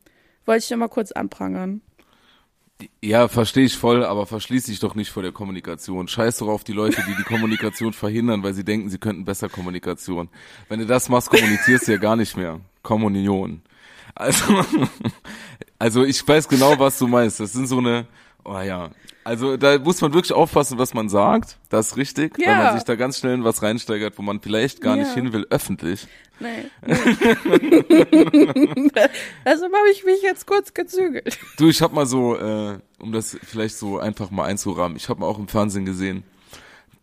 [0.45, 1.81] wollte ich mal kurz anprangern.
[3.01, 6.09] Ja, verstehe ich voll, aber verschließ dich doch nicht vor der Kommunikation.
[6.09, 9.47] Scheiß doch auf die Leute, die die Kommunikation verhindern, weil sie denken, sie könnten besser
[9.47, 10.29] Kommunikation.
[10.67, 12.59] Wenn du das machst, kommunizierst du ja gar nicht mehr.
[12.81, 13.61] Kommunion.
[14.13, 14.43] Also,
[15.79, 17.39] also ich weiß genau, was du meinst.
[17.39, 18.07] Das sind so eine,
[18.45, 18.89] oh ja,
[19.25, 21.57] also da muss man wirklich aufpassen, was man sagt.
[21.69, 22.47] Das ist richtig, ja.
[22.47, 25.03] weil man sich da ganz schnell in was reinsteigert, wo man vielleicht gar ja.
[25.03, 26.07] nicht hin will, öffentlich.
[26.37, 26.65] Nee.
[29.45, 31.39] also habe ich mich jetzt kurz gezügelt.
[31.57, 35.21] Du, ich habe mal so, äh, um das vielleicht so einfach mal einzurahmen, ich habe
[35.21, 36.25] mal auch im Fernsehen gesehen,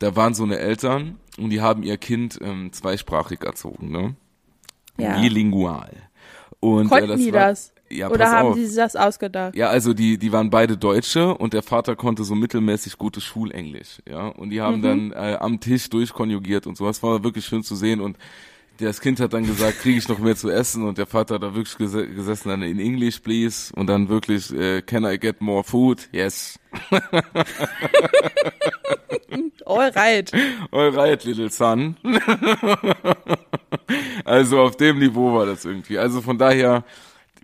[0.01, 4.17] da waren so eine Eltern und die haben ihr Kind ähm, zweisprachig erzogen, ne?
[4.99, 5.19] Ja.
[5.19, 5.95] Bilingual.
[6.61, 7.73] Und, Konnten äh, das die war, das?
[7.93, 8.57] Ja, Oder haben auf.
[8.57, 9.55] die das ausgedacht?
[9.55, 14.03] Ja, also die, die waren beide Deutsche und der Vater konnte so mittelmäßig gutes Schulenglisch,
[14.09, 14.29] ja.
[14.29, 14.83] Und die haben mhm.
[14.83, 16.87] dann äh, am Tisch durchkonjugiert und so.
[16.87, 18.17] Das war wirklich schön zu sehen und
[18.79, 21.43] das Kind hat dann gesagt, kriege ich noch mehr zu essen und der Vater hat
[21.43, 25.41] da wirklich ges gesessen dann in English, please und dann wirklich, äh, can I get
[25.41, 26.09] more food?
[26.13, 26.59] Yes.
[29.65, 30.31] All right.
[30.71, 31.97] All right, little son.
[34.25, 35.99] also auf dem Niveau war das irgendwie.
[35.99, 36.85] Also von daher,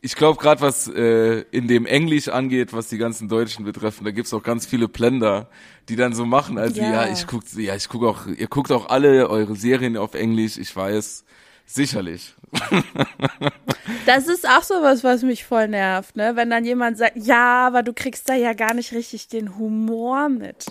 [0.00, 4.11] ich glaube gerade was äh, in dem Englisch angeht, was die ganzen Deutschen betreffen, da
[4.11, 5.48] gibt's auch ganz viele Blender,
[5.88, 8.70] die dann so machen, also ja, ja ich guck, ja ich guck auch, ihr guckt
[8.72, 11.24] auch alle eure Serien auf Englisch, ich weiß,
[11.66, 12.34] sicherlich.
[14.06, 16.32] das ist auch sowas, was mich voll nervt, ne?
[16.34, 20.28] Wenn dann jemand sagt, ja, aber du kriegst da ja gar nicht richtig den Humor
[20.28, 20.66] mit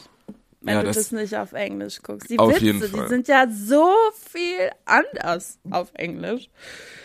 [0.67, 2.29] wenn ja, du das, das, nicht auf Englisch guckst.
[2.29, 3.89] Die Witze, die sind ja so
[4.29, 6.49] viel anders auf Englisch.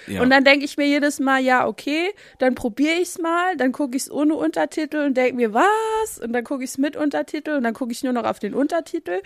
[0.07, 0.23] Ja.
[0.23, 3.73] Und dann denke ich mir jedes Mal, ja, okay, dann probiere ich es mal, dann
[3.73, 6.19] gucke ich es ohne Untertitel und denke mir, was?
[6.23, 8.55] Und dann gucke ich es mit Untertitel und dann gucke ich nur noch auf den
[8.55, 9.21] Untertitel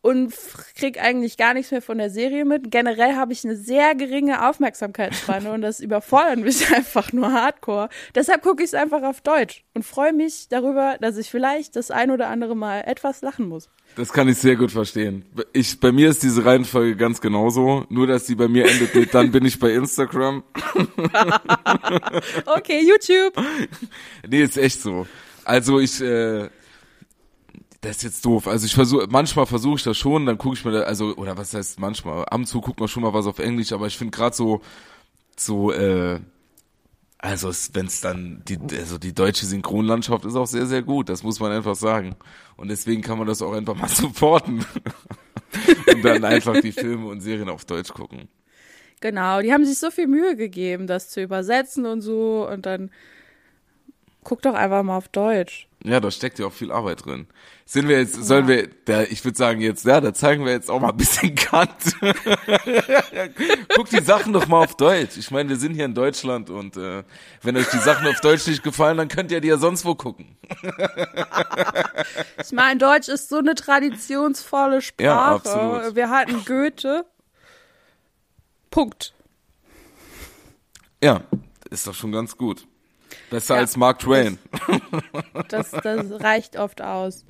[0.00, 0.32] und
[0.76, 2.70] krieg eigentlich gar nichts mehr von der Serie mit.
[2.70, 7.88] Generell habe ich eine sehr geringe Aufmerksamkeitsspanne und das überfordert mich einfach nur hardcore.
[8.14, 11.90] Deshalb gucke ich es einfach auf Deutsch und freue mich darüber, dass ich vielleicht das
[11.90, 13.68] ein oder andere Mal etwas lachen muss.
[13.98, 15.24] Das kann ich sehr gut verstehen.
[15.52, 19.12] Ich, bei mir ist diese Reihenfolge ganz genauso, nur dass sie bei mir endet mit,
[19.12, 20.44] dann bin ich bei Instagram.
[22.46, 23.44] okay, YouTube.
[24.28, 25.08] Nee, ist echt so.
[25.44, 26.48] Also ich, äh,
[27.80, 28.46] das ist jetzt doof.
[28.46, 31.36] Also ich versuche, manchmal versuche ich das schon, dann gucke ich mir da, also, oder
[31.36, 33.98] was heißt manchmal, ab und zu guckt man schon mal was auf Englisch, aber ich
[33.98, 34.60] finde gerade so,
[35.36, 36.20] so, äh,
[37.18, 41.22] also wenn es dann, die, also die deutsche Synchronlandschaft ist auch sehr, sehr gut, das
[41.22, 42.16] muss man einfach sagen.
[42.56, 44.64] Und deswegen kann man das auch einfach mal supporten.
[45.92, 48.28] und dann einfach die Filme und Serien auf Deutsch gucken.
[49.00, 52.90] Genau, die haben sich so viel Mühe gegeben, das zu übersetzen und so und dann
[54.24, 55.67] guck doch einfach mal auf Deutsch.
[55.84, 57.28] Ja, da steckt ja auch viel Arbeit drin.
[57.64, 60.70] Sind wir jetzt, sollen wir, da, ich würde sagen jetzt, ja, da zeigen wir jetzt
[60.70, 61.70] auch mal ein bisschen Kant.
[63.76, 65.16] Guckt die Sachen doch mal auf Deutsch.
[65.16, 67.04] Ich meine, wir sind hier in Deutschland und äh,
[67.42, 69.94] wenn euch die Sachen auf Deutsch nicht gefallen, dann könnt ihr die ja sonst wo
[69.94, 70.36] gucken.
[72.42, 75.04] Ich meine, Deutsch ist so eine traditionsvolle Sprache.
[75.04, 75.94] Ja, absolut.
[75.94, 77.04] Wir hatten Goethe.
[78.70, 79.14] Punkt.
[81.02, 81.22] Ja,
[81.70, 82.67] ist doch schon ganz gut.
[83.30, 83.60] Besser Ja.
[83.60, 84.38] als Mark Twain.
[85.48, 87.24] Das, das reicht oft aus.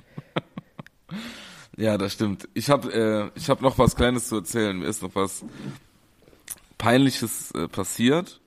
[1.77, 2.47] Ja, das stimmt.
[2.53, 4.77] Ich habe äh, ich hab noch was Kleines zu erzählen.
[4.77, 5.43] Mir ist noch was
[6.77, 8.39] Peinliches äh, passiert.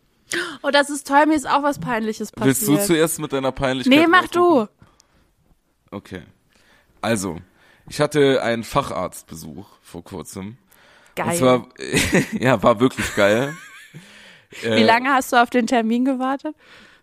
[0.62, 2.47] Oh, das ist toll, mir ist auch was Peinliches passiert.
[2.47, 3.99] Willst du zuerst mit deiner Peinlichkeit?
[3.99, 4.69] Nee, mach aufrufen?
[5.91, 5.97] du.
[5.97, 6.23] Okay.
[7.03, 7.38] Also,
[7.88, 10.57] ich hatte einen Facharztbesuch vor kurzem.
[11.17, 11.29] Geil.
[11.29, 11.69] Und zwar,
[12.41, 13.55] ja, war wirklich geil.
[14.62, 16.55] Wie lange hast du auf den Termin gewartet?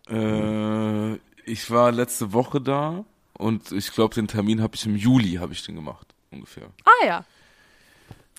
[0.10, 5.36] Äh, ich war letzte Woche da und ich glaube, den Termin habe ich im Juli
[5.36, 6.70] habe ich den gemacht ungefähr.
[6.86, 7.26] Ah ja.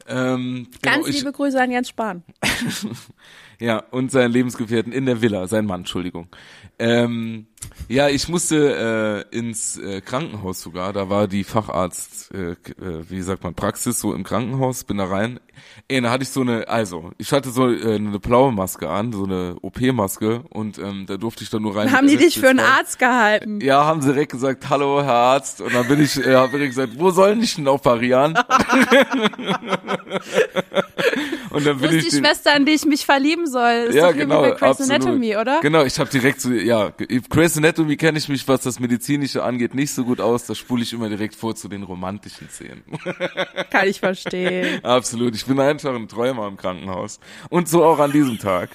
[0.06, 2.22] Ähm, Ganz genau, ich, liebe Grüße an Jens Spahn.
[3.60, 6.28] Ja, und seinen Lebensgefährten in der Villa, sein Mann, Entschuldigung.
[6.78, 7.46] Ähm,
[7.88, 12.56] ja, ich musste äh, ins äh, Krankenhaus sogar, da war die Facharzt, äh, äh,
[13.10, 15.40] wie sagt man, Praxis so im Krankenhaus, bin da rein.
[15.88, 19.12] Ey, da hatte ich so eine, also, ich hatte so äh, eine blaue Maske an,
[19.12, 21.92] so eine OP-Maske und ähm, da durfte ich dann nur rein.
[21.92, 22.78] Haben die dich für einen FFP2.
[22.78, 23.60] Arzt gehalten?
[23.60, 25.60] Ja, haben sie direkt gesagt, hallo Herr Arzt.
[25.60, 28.38] Und dann bin ich, äh, hab ich gesagt, wo sollen ich denn operieren?
[31.50, 33.88] und dann Wo bin ich ist die den, Schwester, in die ich mich verlieben soll?
[33.88, 34.92] Ist ja, genau, bei Grey's absolut.
[34.92, 35.60] Anatomy, oder?
[35.60, 36.92] Genau, ich habe direkt so, ja,
[37.28, 40.46] Grey's Anatomy kenne ich mich, was das Medizinische angeht, nicht so gut aus.
[40.46, 42.82] Da spule ich immer direkt vor zu den romantischen Szenen.
[43.70, 44.80] Kann ich verstehen.
[44.84, 47.20] Absolut, ich bin einfach ein Träumer im Krankenhaus.
[47.48, 48.70] Und so auch an diesem Tag.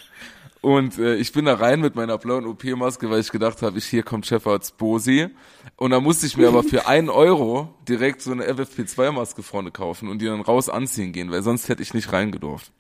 [0.66, 3.86] Und äh, ich bin da rein mit meiner blauen OP-Maske, weil ich gedacht habe, ich
[3.86, 5.28] hier kommt Chefarzt Bosi.
[5.78, 10.10] Und da musste ich mir aber für einen Euro direkt so eine FFP2-Maske vorne kaufen
[10.10, 12.72] und die dann raus anziehen gehen, weil sonst hätte ich nicht reingedurft.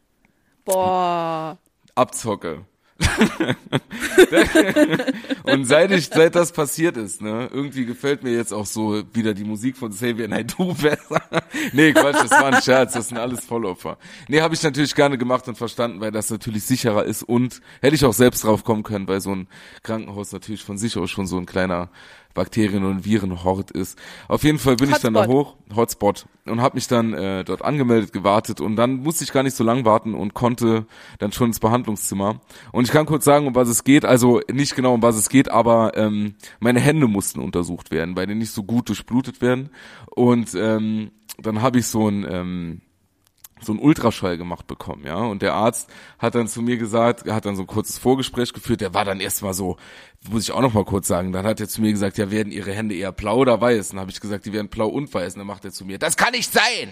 [0.65, 1.59] Boah.
[1.95, 2.65] Abzocke.
[5.43, 9.33] und seit ich, seit das passiert ist, ne, irgendwie gefällt mir jetzt auch so wieder
[9.33, 11.21] die Musik von Xavier Naidoo besser.
[11.73, 13.97] nee, Quatsch, das war ein Scherz, das sind alles Vollopfer.
[14.29, 17.95] Nee, habe ich natürlich gerne gemacht und verstanden, weil das natürlich sicherer ist und hätte
[17.95, 19.47] ich auch selbst drauf kommen können, weil so ein
[19.83, 21.89] Krankenhaus natürlich von sich aus schon so ein kleiner
[22.35, 23.97] Bakterien- und Virenhort ist.
[24.27, 25.47] Auf jeden Fall bin ich dann da Hotspot.
[25.47, 29.41] hoch, Hotspot, und habe mich dann äh, dort angemeldet, gewartet und dann musste ich gar
[29.41, 30.85] nicht so lang warten und konnte
[31.17, 32.41] dann schon ins Behandlungszimmer.
[32.71, 35.29] Und ich kann kurz sagen, um was es geht, also nicht genau um was es
[35.29, 39.71] geht, aber ähm, meine Hände mussten untersucht werden, weil die nicht so gut durchblutet werden.
[40.15, 42.81] Und ähm, dann habe ich so ein ähm,
[43.61, 45.17] so einen Ultraschall gemacht bekommen, ja.
[45.17, 45.89] Und der Arzt
[46.19, 49.19] hat dann zu mir gesagt, hat dann so ein kurzes Vorgespräch geführt, der war dann
[49.19, 49.77] erstmal so,
[50.29, 52.51] muss ich auch noch mal kurz sagen, dann hat er zu mir gesagt, ja, werden
[52.51, 53.89] ihre Hände eher blau oder weiß?
[53.89, 55.33] Und dann habe ich gesagt, die werden blau und weiß.
[55.33, 56.91] Und dann macht er zu mir, das kann nicht sein!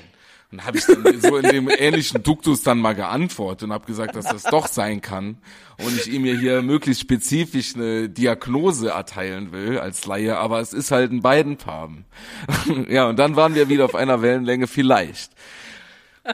[0.51, 4.15] Und habe ich dann so in dem ähnlichen Duktus dann mal geantwortet und habe gesagt,
[4.15, 5.39] dass das doch sein kann
[5.83, 10.71] und ich ihm ja hier möglichst spezifisch eine Diagnose erteilen will als Laie, aber es
[10.71, 12.05] ist halt in beiden Farben.
[12.87, 15.31] ja, und dann waren wir wieder auf einer Wellenlänge vielleicht.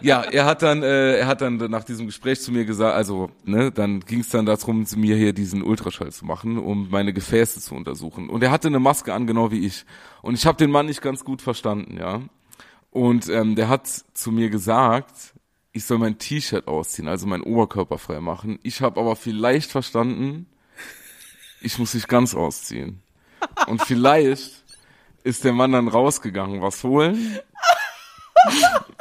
[0.02, 3.32] Ja, er hat dann, äh, er hat dann nach diesem Gespräch zu mir gesagt, also,
[3.44, 7.12] ne, dann ging es dann darum, zu mir hier diesen Ultraschall zu machen, um meine
[7.12, 8.30] Gefäße zu untersuchen.
[8.30, 9.86] Und er hatte eine Maske an, genau wie ich.
[10.22, 12.22] Und ich habe den Mann nicht ganz gut verstanden, ja.
[12.92, 15.34] Und ähm, der hat zu mir gesagt,
[15.72, 18.60] ich soll mein T-Shirt ausziehen, also meinen Oberkörper frei machen.
[18.62, 20.48] Ich habe aber vielleicht verstanden,
[21.62, 23.02] ich muss mich ganz ausziehen.
[23.68, 24.64] Und vielleicht
[25.24, 27.40] ist der Mann dann rausgegangen, was holen.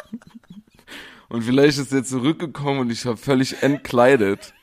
[1.29, 4.55] Und vielleicht ist er zurückgekommen und ich habe völlig entkleidet,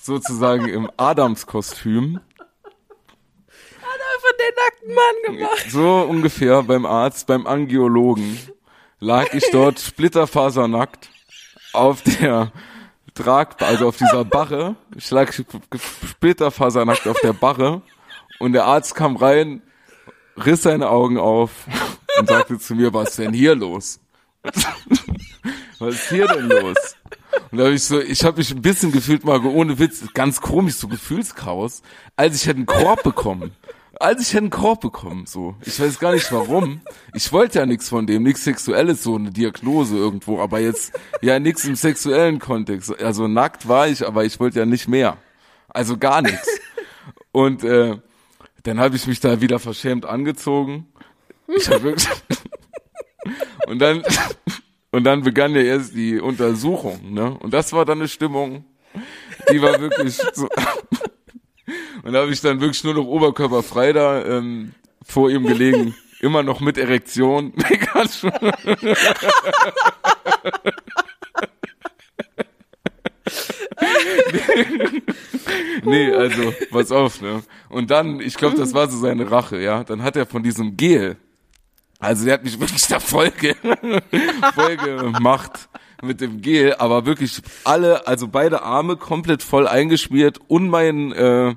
[0.00, 2.20] sozusagen im Adamskostüm,
[4.20, 5.70] Von den nackten Mann gemacht.
[5.70, 8.38] so ungefähr beim Arzt, beim Angiologen,
[9.00, 11.10] lag ich dort splitterfasernackt
[11.72, 12.52] auf der
[13.14, 14.76] Trag, also auf dieser Barre.
[14.96, 17.82] Ich lag splitterfasernackt auf der Barre
[18.38, 19.62] und der Arzt kam rein,
[20.36, 21.50] riss seine Augen auf
[22.18, 24.00] und sagte zu mir, was ist denn hier los?
[25.78, 26.76] Was ist hier denn los?
[27.50, 30.40] Und da habe ich so, ich habe mich ein bisschen gefühlt, mal ohne Witz, ganz
[30.40, 31.82] komisch, so Gefühlschaos,
[32.16, 33.52] als ich hätte einen Korb bekommen.
[34.00, 35.54] Als ich hätte einen Korb bekommen, so.
[35.64, 36.80] Ich weiß gar nicht warum.
[37.12, 41.38] Ich wollte ja nichts von dem, nichts Sexuelles, so eine Diagnose irgendwo, aber jetzt ja
[41.38, 43.00] nichts im sexuellen Kontext.
[43.00, 45.16] Also nackt war ich, aber ich wollte ja nicht mehr.
[45.68, 46.48] Also gar nichts.
[47.30, 47.96] Und äh,
[48.64, 50.86] dann habe ich mich da wieder verschämt angezogen.
[51.46, 52.08] Ich hab wirklich
[53.66, 54.02] und dann
[54.94, 57.36] und dann begann ja erst die Untersuchung, ne?
[57.40, 58.64] Und das war dann eine Stimmung,
[59.50, 60.48] die war wirklich so.
[62.04, 64.70] Und da habe ich dann wirklich nur noch oberkörperfrei da ähm,
[65.04, 67.52] vor ihm gelegen, immer noch mit Erektion.
[75.82, 77.42] nee, also, pass auf, ne?
[77.68, 79.82] Und dann, ich glaube, das war so seine Rache, ja.
[79.82, 81.16] Dann hat er von diesem Gel,
[81.98, 83.54] also der hat mich wirklich da voll, ge
[84.54, 85.68] voll gemacht
[86.02, 91.54] mit dem Gel, aber wirklich alle, also beide Arme komplett voll eingeschmiert und mein, äh,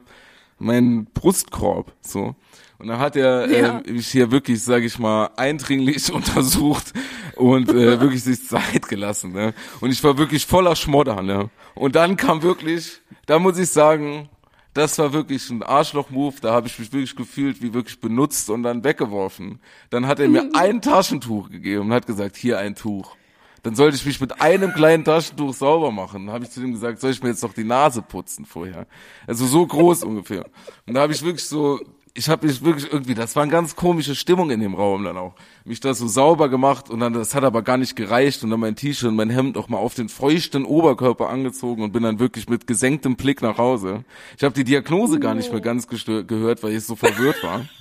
[0.59, 2.35] mein Brustkorb, so.
[2.79, 3.79] Und dann hat er Ja.
[3.79, 6.93] äh, mich hier wirklich, sage ich mal, eindringlich untersucht
[7.35, 9.31] und äh, wirklich sich Zeit gelassen.
[9.33, 9.53] Ne?
[9.81, 11.23] Und ich war wirklich voller Schmodder.
[11.23, 11.49] Ne?
[11.73, 14.29] Und dann kam wirklich, da muss ich sagen,
[14.77, 16.35] das war wirklich ein Arschloch-Move.
[16.41, 19.59] Da habe ich mich wirklich gefühlt wie wirklich benutzt und dann weggeworfen.
[19.89, 23.15] Dann hat er mir ein Taschentuch gegeben und hat gesagt, hier ein Tuch.
[23.63, 26.27] Dann sollte ich mich mit einem kleinen Taschentuch sauber machen.
[26.27, 28.85] Dann habe ich zu ihm gesagt, soll ich mir jetzt noch die Nase putzen vorher?
[29.25, 30.45] Also so groß ungefähr.
[30.85, 31.79] Und da habe ich wirklich so,
[32.17, 35.17] ich habe mich wirklich irgendwie, das war eine ganz komische Stimmung in dem Raum dann
[35.17, 35.35] auch.
[35.65, 38.59] Mich da so sauber gemacht und dann, das hat aber gar nicht gereicht und dann
[38.59, 42.17] mein T-Shirt und mein Hemd auch mal auf den feuchten Oberkörper angezogen und bin dann
[42.19, 44.03] wirklich mit gesenktem Blick nach Hause.
[44.35, 47.65] Ich habe die Diagnose gar nicht mehr ganz gehört, weil ich so verwirrt war.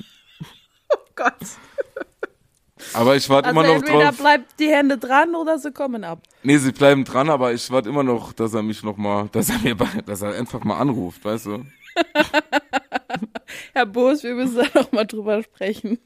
[0.88, 1.34] Oh Gott.
[2.92, 4.18] Aber ich warte Also immer noch entweder drauf.
[4.18, 6.20] bleibt die Hände dran oder sie kommen ab.
[6.44, 9.50] Nee, sie bleiben dran, aber ich warte immer noch, dass er mich noch mal, dass
[9.50, 9.74] er mir,
[10.06, 11.64] dass er einfach mal anruft, weißt du?
[13.72, 15.98] Herr Boos, wir müssen da noch mal drüber sprechen.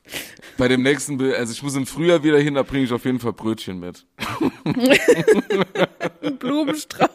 [0.58, 3.04] Bei dem nächsten, Be also ich muss im Frühjahr wieder hin, da bringe ich auf
[3.04, 4.06] jeden Fall Brötchen mit.
[6.22, 7.08] Ein Blumenstrauß.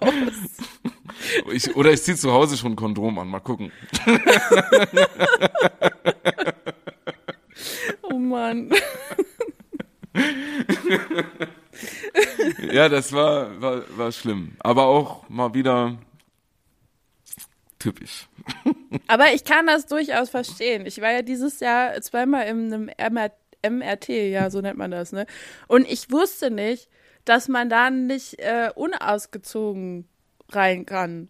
[1.52, 3.72] Ich, oder ich ziehe zu Hause schon ein Kondom an, mal gucken.
[8.02, 8.72] Oh Mann.
[12.72, 14.54] Ja, das war, war, war schlimm.
[14.60, 15.98] Aber auch mal wieder
[17.86, 18.28] typisch.
[19.08, 20.86] Aber ich kann das durchaus verstehen.
[20.86, 23.32] Ich war ja dieses Jahr zweimal in einem MR
[23.68, 25.26] MRT, ja, so nennt man das, ne?
[25.68, 26.88] Und ich wusste nicht,
[27.24, 30.08] dass man da nicht äh, unausgezogen
[30.50, 31.30] rein kann.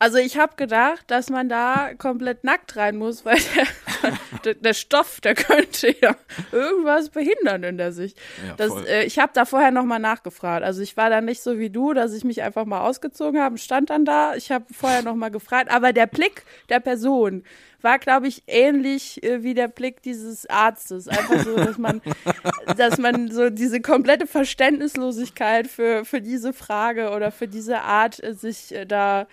[0.00, 3.66] Also ich habe gedacht, dass man da komplett nackt rein muss, weil der,
[4.44, 6.16] der, der Stoff, der könnte ja
[6.52, 8.18] irgendwas behindern in der Sicht.
[8.46, 10.64] Ja, das, äh, ich habe da vorher noch mal nachgefragt.
[10.64, 13.58] Also ich war da nicht so wie du, dass ich mich einfach mal ausgezogen habe,
[13.58, 14.34] stand dann da.
[14.34, 17.44] Ich habe vorher noch mal gefragt, aber der Blick der Person
[17.82, 21.08] war, glaube ich, ähnlich äh, wie der Blick dieses Arztes.
[21.08, 22.02] Einfach so, dass man,
[22.76, 28.34] dass man so diese komplette Verständnislosigkeit für für diese Frage oder für diese Art äh,
[28.34, 29.26] sich äh, da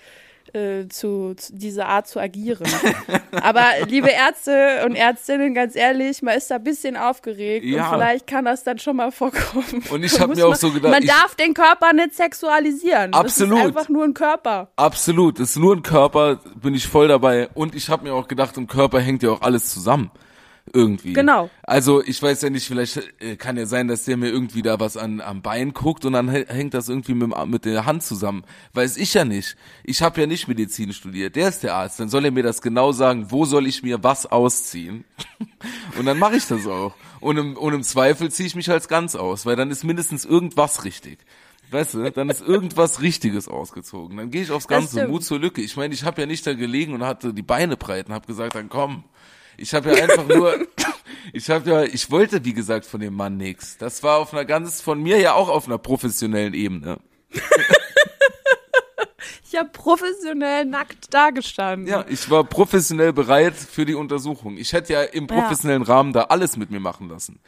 [0.54, 2.68] äh, zu, zu diese Art zu agieren.
[3.32, 7.90] Aber liebe Ärzte und Ärztinnen, ganz ehrlich, man ist da ein bisschen aufgeregt Ja.
[7.90, 9.84] und vielleicht kann das dann schon mal vorkommen.
[9.90, 12.16] Und ich Da hab muss mir auch man, so gedacht, man darf den Körper nicht
[12.16, 13.14] sexualisieren.
[13.14, 13.54] Absolut.
[13.54, 14.70] Das ist einfach nur ein Körper.
[14.76, 17.50] Absolut, ist nur ein Körper, bin ich voll dabei.
[17.54, 20.12] Und ich habe mir auch gedacht, im Körper hängt ja auch alles zusammen.
[20.72, 21.12] Irgendwie.
[21.14, 21.50] Genau.
[21.64, 24.80] Also ich weiß ja nicht, vielleicht äh, kann ja sein, dass der mir irgendwie da
[24.80, 28.02] was an am Bein guckt und dann hä- hängt das irgendwie mit, mit der Hand
[28.04, 28.44] zusammen.
[28.74, 29.58] Weiß ich ja nicht.
[29.84, 31.36] Ich habe ja nicht Medizin studiert.
[31.36, 32.00] Der ist der Arzt.
[32.00, 35.04] Dann soll er mir das genau sagen, wo soll ich mir was ausziehen.
[36.00, 36.96] und dann mache ich das auch.
[37.20, 40.24] Und im, und im Zweifel ziehe ich mich als ganz aus, weil dann ist mindestens
[40.24, 41.20] irgendwas richtig.
[41.72, 44.16] Weißt du, dann ist irgendwas Richtiges ausgezogen.
[44.18, 45.08] Dann gehe ich aufs Ganze.
[45.08, 45.62] Mut zur Lücke.
[45.62, 48.28] Ich meine, ich habe ja nicht da gelegen und hatte die Beine breit und habe
[48.28, 49.04] gesagt, dann komm.
[49.58, 50.56] Ich habe ja einfach nur,
[51.34, 53.78] ich habe ja, ich wollte wie gesagt von dem Mann nix.
[53.78, 57.00] Das war auf einer ganz, von mir ja auch auf einer professionellen Ebene.
[59.52, 61.88] Ich habe professionell nackt dagestanden.
[61.88, 64.58] Ja, ich war professionell bereit für die Untersuchung.
[64.58, 65.36] Ich hätte ja im Ja.
[65.42, 67.40] professionellen Rahmen da alles mit mir machen lassen.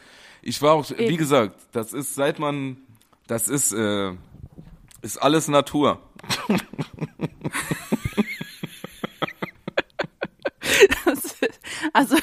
[0.44, 1.18] Ich war auch, wie Eben.
[1.18, 2.78] gesagt, das ist seit man,
[3.26, 4.12] das ist, äh,
[5.02, 6.00] ist alles Natur.
[11.94, 12.18] Also,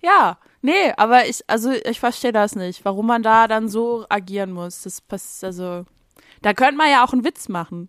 [0.00, 4.52] ja, nee, aber ich, also ich verstehe das nicht, warum man da dann so agieren
[4.52, 4.82] muss.
[4.82, 5.84] Das passt, also,
[6.42, 7.88] da könnte man ja auch einen Witz machen.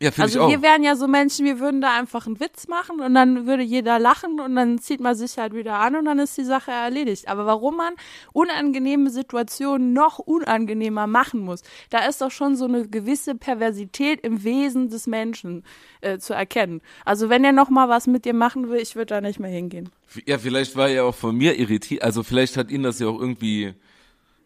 [0.00, 0.50] Ja, ich Also auch.
[0.50, 3.62] wir wären ja so Menschen, wir würden da einfach einen Witz machen und dann würde
[3.62, 6.70] jeder lachen und dann zieht man sich halt wieder an und dann ist die Sache
[6.70, 7.28] erledigt.
[7.28, 7.94] Aber warum man
[8.34, 14.44] unangenehme Situationen noch unangenehmer machen muss, da ist doch schon so eine gewisse Perversität im
[14.44, 15.64] Wesen des Menschen
[16.02, 16.82] äh, zu erkennen.
[17.06, 19.50] Also wenn er noch mal was mit dir machen will, ich würde da nicht mehr
[19.50, 19.88] hingehen.
[20.26, 22.02] Ja, vielleicht war er auch von mir irritiert.
[22.02, 23.72] Also vielleicht hat ihn das ja auch irgendwie,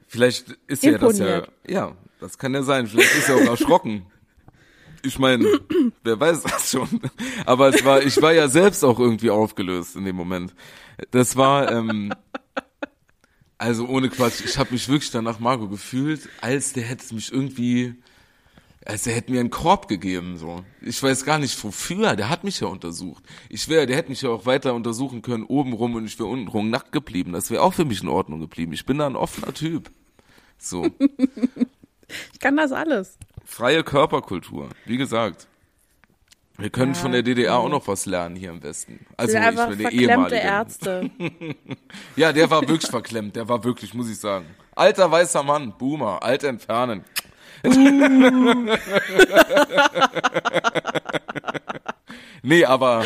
[0.07, 2.87] vielleicht ist er das ja, ja, das kann ja sein.
[2.87, 4.07] Vielleicht ist er auch erschrocken.
[5.03, 5.47] Ich meine,
[6.05, 7.01] wer weiß das schon.
[7.47, 10.55] Aber es war, ich war ja selbst auch irgendwie aufgelöst in dem Moment.
[11.11, 12.13] Das war, ähm,
[13.59, 17.95] also ohne Quatsch, ich habe mich wirklich danach Marco gefühlt, als der hätte mich irgendwie,
[18.85, 20.65] Also er hätte mir einen Korb gegeben, so.
[20.81, 22.17] Ich weiß gar nicht wofür.
[22.17, 23.23] Der hat mich ja untersucht.
[23.51, 26.29] Ich wäre, der hätte mich ja auch weiter untersuchen können, oben rum und ich wäre
[26.29, 27.33] unten rum nackt geblieben.
[27.33, 28.73] Das wäre auch für mich in Ordnung geblieben.
[28.73, 29.91] Ich bin da ein offener Typ.
[30.59, 30.87] So.
[32.33, 33.19] Ich kann das alles.
[33.51, 34.69] Freie Körperkultur.
[34.87, 35.49] Wie gesagt.
[36.57, 37.67] Wir können Ja, von der DDR okay.
[37.67, 39.05] auch noch was lernen hier im Westen.
[39.17, 40.37] Also ich bin der verklemmte ehemalige.
[40.37, 41.11] Ärzte.
[42.17, 43.35] Ja, der war wirklich verklemmt.
[43.35, 44.47] Der war wirklich, muss ich sagen.
[44.77, 47.05] Alter weißer Mann, Boomer, alt entfernen.
[52.43, 53.05] nee, aber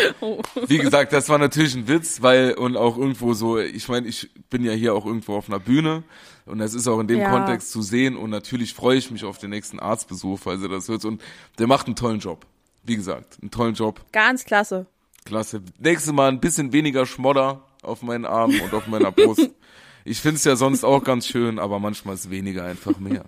[0.67, 4.31] wie gesagt, das war natürlich ein Witz, weil und auch irgendwo so, ich meine, ich
[4.51, 6.05] bin ja hier auch irgendwo auf einer Bühne
[6.47, 7.31] und das ist auch in dem Ja.
[7.31, 10.89] Kontext zu sehen und natürlich freue ich mich auf den nächsten Arztbesuch, weil sie das
[10.89, 11.23] hört und
[11.59, 12.47] der macht einen tollen Job.
[12.83, 14.01] Wie gesagt, einen tollen Job.
[14.13, 14.87] Ganz klasse.
[15.25, 15.63] Klasse.
[15.79, 19.51] Nächstes Mal ein bisschen weniger Schmodder auf meinen Armen und auf meiner Brust.
[20.07, 23.25] Ich find's ja sonst auch ganz schön, aber manchmal ist weniger einfach mehr.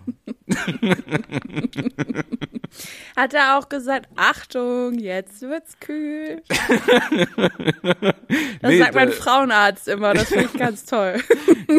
[3.16, 6.42] Hat er auch gesagt, Achtung, jetzt wird's kühl.
[8.60, 11.22] Das Nee, sagt mein Frauenarzt immer, das finde ich ganz toll.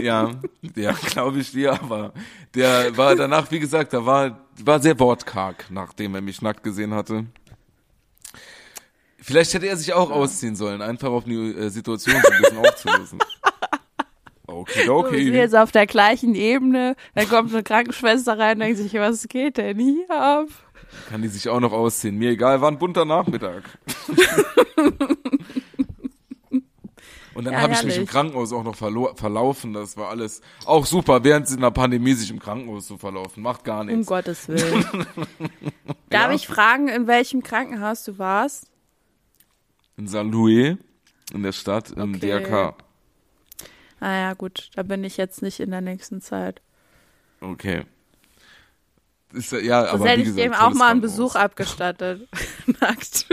[0.01, 0.31] Ja,
[0.75, 2.13] ja, glaube ich dir, aber
[2.55, 6.93] der war danach, wie gesagt, da war, war sehr wortkarg, nachdem er mich nackt gesehen
[6.93, 7.25] hatte.
[9.19, 12.57] Vielleicht hätte er sich auch ausziehen sollen, einfach auf die äh, Situation so ein bisschen
[12.59, 13.19] aufzulösen.
[14.49, 15.31] Okay, Wir sind okay.
[15.37, 19.57] jetzt auf der gleichen Ebene, dann kommt eine Krankenschwester rein und denkt sich, was geht
[19.57, 20.47] denn hier ab?
[21.09, 22.17] Kann die sich auch noch ausziehen.
[22.17, 23.63] Mir egal, war ein bunter Nachmittag.
[27.33, 28.07] Und dann Ja, habe ich mich im.
[28.07, 29.73] Krankenhaus auch noch verlaufen.
[29.73, 33.43] Das war alles auch super, während in der Pandemie sich im Krankenhaus zu verlaufen.
[33.43, 34.07] Macht gar Um nichts.
[34.07, 34.83] Gottes Willen.
[36.09, 36.31] Darf Ja.
[36.33, 38.71] ich fragen, in welchem Krankenhaus du warst?
[39.97, 40.23] In St.
[40.23, 40.77] Louis,
[41.33, 42.39] in der Stadt, im Okay.
[42.39, 42.75] DRK.
[43.99, 46.61] Ah ja, gut, da bin ich jetzt nicht in der nächsten Zeit.
[47.41, 47.83] Okay.
[49.33, 51.01] Ist, ja- Sonst aber hätte wie ich gesagt, dem auch mal einen.
[51.01, 52.27] Besuch abgestattet.
[52.81, 53.27] Nackt.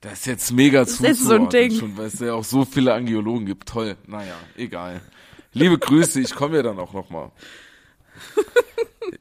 [0.00, 1.72] Das ist jetzt mega ist jetzt so ein Ding.
[1.72, 3.68] schon, weil es ja auch so viele Angiologen gibt.
[3.68, 3.96] Toll.
[4.06, 5.00] Naja, egal.
[5.52, 7.32] Liebe Grüße, ich komme ja dann auch noch mal.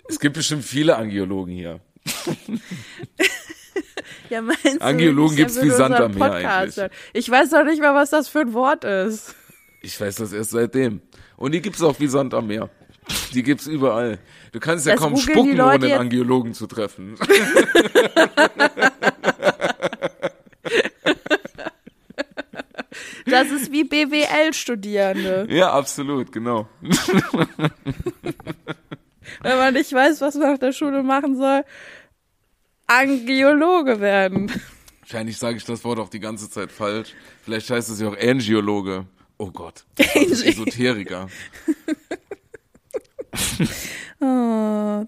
[0.08, 1.80] Es gibt bestimmt viele Angiologen hier.
[4.30, 6.92] Ja, meinst Angiologen ich gibt's wie würde Sand am Meer eigentlich.
[7.14, 9.34] Ich weiß doch nicht mal, was das für ein Wort ist.
[9.82, 11.02] Ich weiß das erst seitdem.
[11.38, 12.70] Und die gibt's auch wie Sand am Meer.
[13.34, 14.20] Die gibt's überall.
[14.52, 17.16] Du kannst ja Das kaum googeln die spucken, ohne einen Angiologen zu treffen.
[23.26, 25.48] Das ist wie BWL-Studierende.
[25.50, 26.68] ja, absolut, genau.
[29.42, 31.64] Wenn man nicht weiß, was man nach der Schule machen soll,
[32.88, 34.52] Angiologe werden.
[35.02, 37.14] Wahrscheinlich sage ich das Wort auch die ganze Zeit falsch.
[37.44, 39.06] Vielleicht heißt es ja auch Angiologe.
[39.40, 39.86] Oh Gott.
[39.98, 41.28] Das Angi- Esoteriker.
[44.22, 45.06] Oh,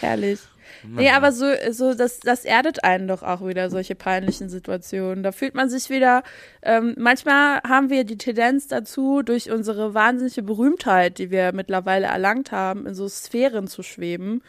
[0.00, 0.40] herrlich.
[0.88, 5.24] Nee, aber so, so das, das erdet einen doch auch wieder, solche peinlichen Situationen.
[5.24, 6.22] Da fühlt man sich wieder,
[6.62, 12.52] ähm, manchmal haben wir die Tendenz dazu, durch unsere wahnsinnige Berühmtheit, die wir mittlerweile erlangt
[12.52, 14.42] haben, in so Sphären zu schweben.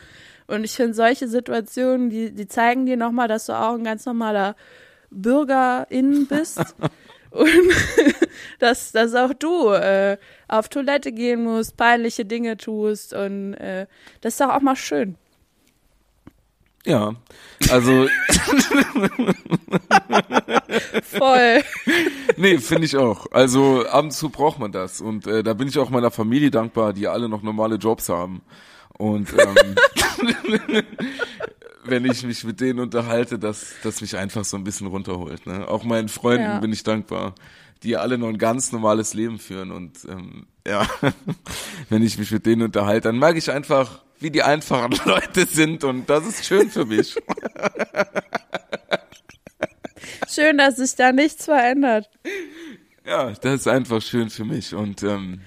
[0.45, 4.05] Und ich finde, solche Situationen, die, die zeigen dir nochmal, dass du auch ein ganz
[4.05, 4.55] normaler
[5.09, 6.59] Bürgerin bist.
[7.31, 7.49] Und
[8.60, 13.88] dass, dass auch du äh, auf Toilette gehen musst, peinliche Dinge tust und äh,
[14.22, 15.16] das ist doch auch mal schön.
[16.86, 17.16] Ja.
[17.70, 18.08] Also,
[21.03, 21.62] Voll.
[22.38, 23.26] nee, finde ich auch.
[23.32, 25.01] Also, ab und zu braucht man das.
[25.01, 28.41] Und äh, da bin ich auch meiner Familie dankbar, die alle noch normale Jobs haben.
[28.97, 29.76] Und ähm,
[31.84, 35.45] wenn ich mich mit denen unterhalte, dass das mich einfach so ein bisschen runterholt.
[35.45, 35.68] Ne?
[35.68, 36.60] Auch meinen Freunden Ja.
[36.60, 37.36] bin ich dankbar,
[37.84, 39.71] die alle noch ein ganz normales Leben führen.
[39.71, 40.88] Und ähm, ja,
[41.89, 45.84] wenn ich mich mit denen unterhalte, dann merke ich einfach, wie die einfachen Leute sind.
[45.84, 47.15] Und das ist schön für mich.
[50.30, 52.09] Schön, dass sich da nichts verändert.
[53.05, 54.75] Ja, das ist einfach schön für mich.
[54.75, 55.41] Und ähm,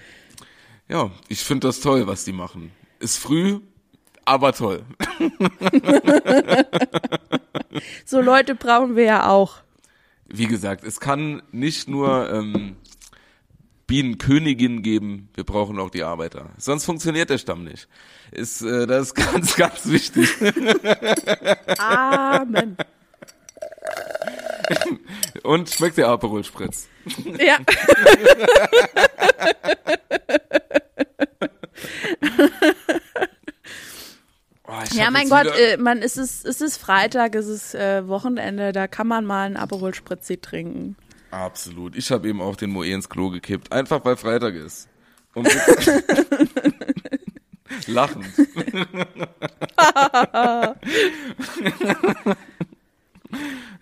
[0.88, 2.72] ja, ich finde das toll, was die machen.
[2.98, 3.60] Ist früh,
[4.24, 4.82] aber toll.
[8.04, 9.58] So Leute brauchen wir ja auch.
[10.32, 12.76] Wie gesagt, es kann nicht nur ähm,
[13.86, 16.50] Bienenköniginnen geben, wir brauchen auch die Arbeiter.
[16.56, 17.88] Sonst funktioniert der Stamm nicht.
[18.30, 20.30] Ist, äh, das ist ganz, ganz wichtig.
[21.78, 22.76] Amen.
[25.42, 26.88] Und schmeckt der Aperol Spritz.
[27.38, 27.58] ja.
[34.92, 38.86] Ja, mein Gott, äh, man, es ist, es ist Freitag, es ist äh, Wochenende, da
[38.88, 40.96] kann man mal einen Aperol Spritzi trinken.
[41.30, 41.96] Absolut.
[41.96, 43.72] Ich habe eben auch den Moe ins Klo gekippt.
[43.72, 44.88] Einfach weil Freitag ist.
[45.34, 45.48] Und
[47.86, 48.26] lachend.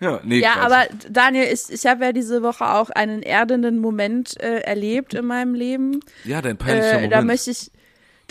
[0.01, 4.39] Ja, nee, Ja, aber Daniel, ich, ich habe ja diese Woche auch einen erdenden Moment
[4.39, 5.99] äh, erlebt in meinem Leben.
[6.23, 7.13] Ja, dein peinlicher Äh, Moment.
[7.13, 7.71] da möchte ich,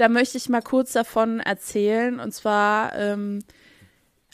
[0.01, 2.21] da möchte ich mal kurz davon erzählen.
[2.21, 3.41] Und zwar, ähm,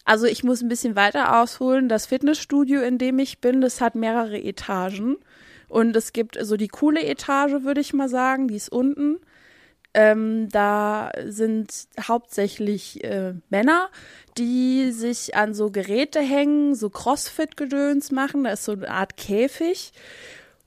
[0.05, 1.89] also ich muss ein bisschen weiter ausholen.
[1.89, 5.17] Das Fitnessstudio, in dem ich bin, das hat mehrere Etagen.
[5.69, 9.19] Und es gibt so die coole Etage, würde ich mal sagen, die ist unten.
[9.95, 13.91] Ähm, da sind hauptsächlich äh, Männer,
[14.37, 18.45] die sich an so Geräte hängen, so Crossfit-Gedöns machen.
[18.45, 19.93] Da ist so eine Art Käfig.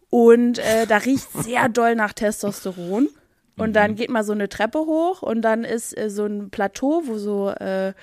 [0.09, 3.09] Und äh, da riecht sehr doll nach Testosteron.
[3.57, 7.03] Und dann geht mal so eine Treppe hoch und dann ist äh, so ein Plateau,
[7.05, 7.93] wo so äh,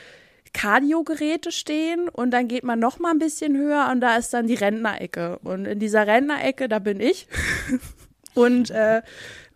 [0.52, 4.46] Cardio-Geräte stehen und dann geht man noch mal ein bisschen höher und da ist dann
[4.46, 5.38] die Rentnerecke.
[5.42, 7.28] Und in dieser Rentnerecke, da bin ich.
[8.34, 9.02] und äh,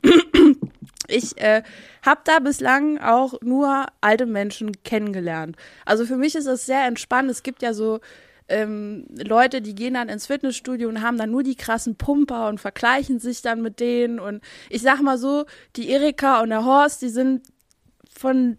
[1.09, 1.63] ich äh,
[2.03, 5.57] habe da bislang auch nur alte Menschen kennengelernt.
[5.85, 7.31] Also für mich ist das sehr entspannt.
[7.31, 8.01] Es gibt ja so
[8.49, 12.61] ähm, Leute, die gehen dann ins Fitnessstudio und haben dann nur die krassen Pumper und
[12.61, 14.19] vergleichen sich dann mit denen.
[14.21, 15.45] Und ich sag mal so,
[15.77, 17.43] die Erika und der Horst, die sind
[18.11, 18.59] von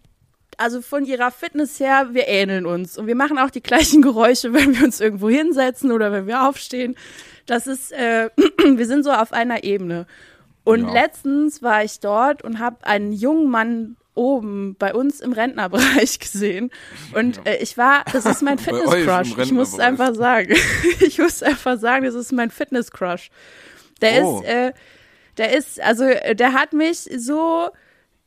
[0.56, 4.52] also von ihrer Fitness her, wir ähneln uns und wir machen auch die gleichen Geräusche,
[4.52, 6.96] wenn wir uns irgendwo hinsetzen oder wenn wir aufstehen.
[7.46, 8.28] Das ist, äh,
[8.76, 10.06] wir sind so auf einer Ebene.
[10.62, 10.92] Und Ja.
[10.92, 16.70] letztens war ich dort und habe einen jungen Mann oben bei uns im Rentnerbereich gesehen
[17.14, 19.38] und äh, ich war, das ist mein Fitness-Crush.
[19.38, 20.54] Ich muss es einfach sagen.
[21.00, 23.30] ich muss einfach sagen, das ist mein Fitness-Crush.
[24.02, 24.40] Der Oh.
[24.40, 24.72] ist, äh,
[25.38, 27.68] der ist, also äh, der hat mich so,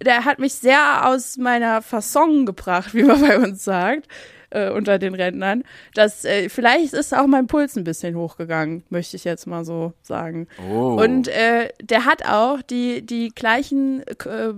[0.04, 4.08] der hat mich sehr aus meiner Fasson gebracht, wie man bei uns sagt,
[4.50, 5.64] äh, unter den Rentnern.
[5.94, 9.94] Das, äh, vielleicht ist auch mein Puls ein bisschen hochgegangen, möchte ich jetzt mal so
[10.02, 10.48] sagen.
[10.70, 10.98] Oh.
[11.00, 14.54] Und äh, der hat auch die, die gleichen äh,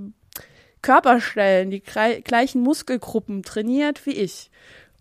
[0.85, 4.51] Körperstellen, die gleichen Muskelgruppen trainiert wie ich.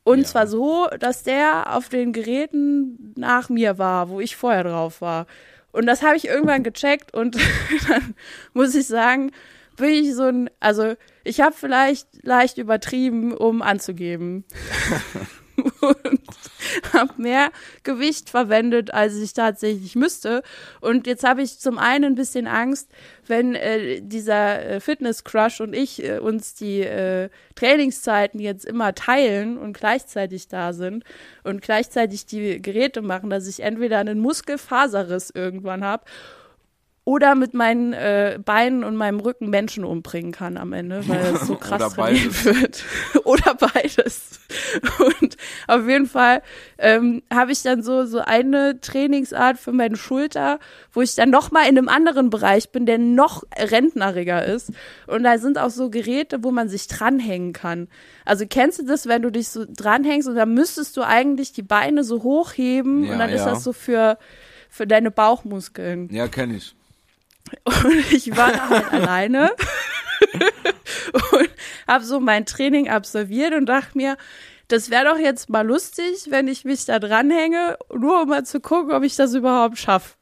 [0.03, 0.25] Und Ja.
[0.25, 5.27] zwar so, dass der auf den Geräten nach mir war, wo ich vorher drauf war.
[5.73, 7.37] Und das habe ich irgendwann gecheckt und
[7.89, 8.15] dann
[8.55, 9.31] muss ich sagen,
[9.77, 14.45] bin ich so ein, also ich habe vielleicht leicht übertrieben, um anzugeben.
[15.81, 16.21] und
[16.93, 17.51] habe mehr
[17.83, 20.43] Gewicht verwendet, als ich tatsächlich müsste.
[20.81, 22.91] Und jetzt habe ich zum einen ein bisschen Angst,
[23.27, 29.59] wenn äh, dieser äh, Fitness-Crush und ich äh, uns die äh, Trainingszeiten jetzt immer teilen
[29.59, 31.05] und gleichzeitig da sind
[31.43, 36.05] und gleichzeitig die Geräte machen, dass ich entweder einen Muskelfaserriss irgendwann habe
[37.07, 41.47] oder mit meinen äh, Beinen und meinem Rücken Menschen umbringen kann am Ende, weil es
[41.47, 42.83] so krass trainiert wird.
[43.25, 44.41] oder beides.
[45.21, 45.37] Und
[45.69, 46.41] auf jeden Fall
[46.79, 50.59] ähm, habe ich dann so so eine Trainingsart für meine Schulter,
[50.93, 54.73] wo ich dann noch mal in einem anderen Bereich bin, der noch rentneriger ist.
[55.07, 57.89] Und da sind auch so Geräte, wo man sich dranhängen kann.
[58.25, 61.63] Also kennst du das, wenn du dich so dranhängst und dann müsstest du eigentlich die
[61.63, 63.51] Beine so hochheben Ja, und dann ist ja.
[63.51, 64.17] das so für
[64.71, 66.09] für deine Bauchmuskeln.
[66.11, 66.75] ja, kenne ich.
[67.65, 69.51] Und ich war da halt alleine
[71.33, 71.51] und
[71.87, 74.17] habe so mein Training absolviert und dachte mir,
[74.69, 78.61] das wäre doch jetzt mal lustig, wenn ich mich da dranhänge, nur um mal zu
[78.61, 80.15] gucken, ob ich das überhaupt schaffe.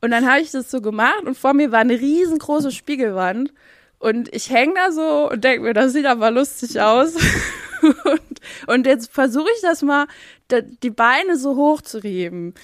[0.00, 3.52] Und dann habe ich das so gemacht und vor mir war eine riesengroße Spiegelwand
[3.98, 7.14] und ich hänge da so und denke mir, das sieht aber lustig aus.
[7.82, 10.06] und, und jetzt versuche ich das mal,
[10.82, 12.54] die Beine so hoch zu heben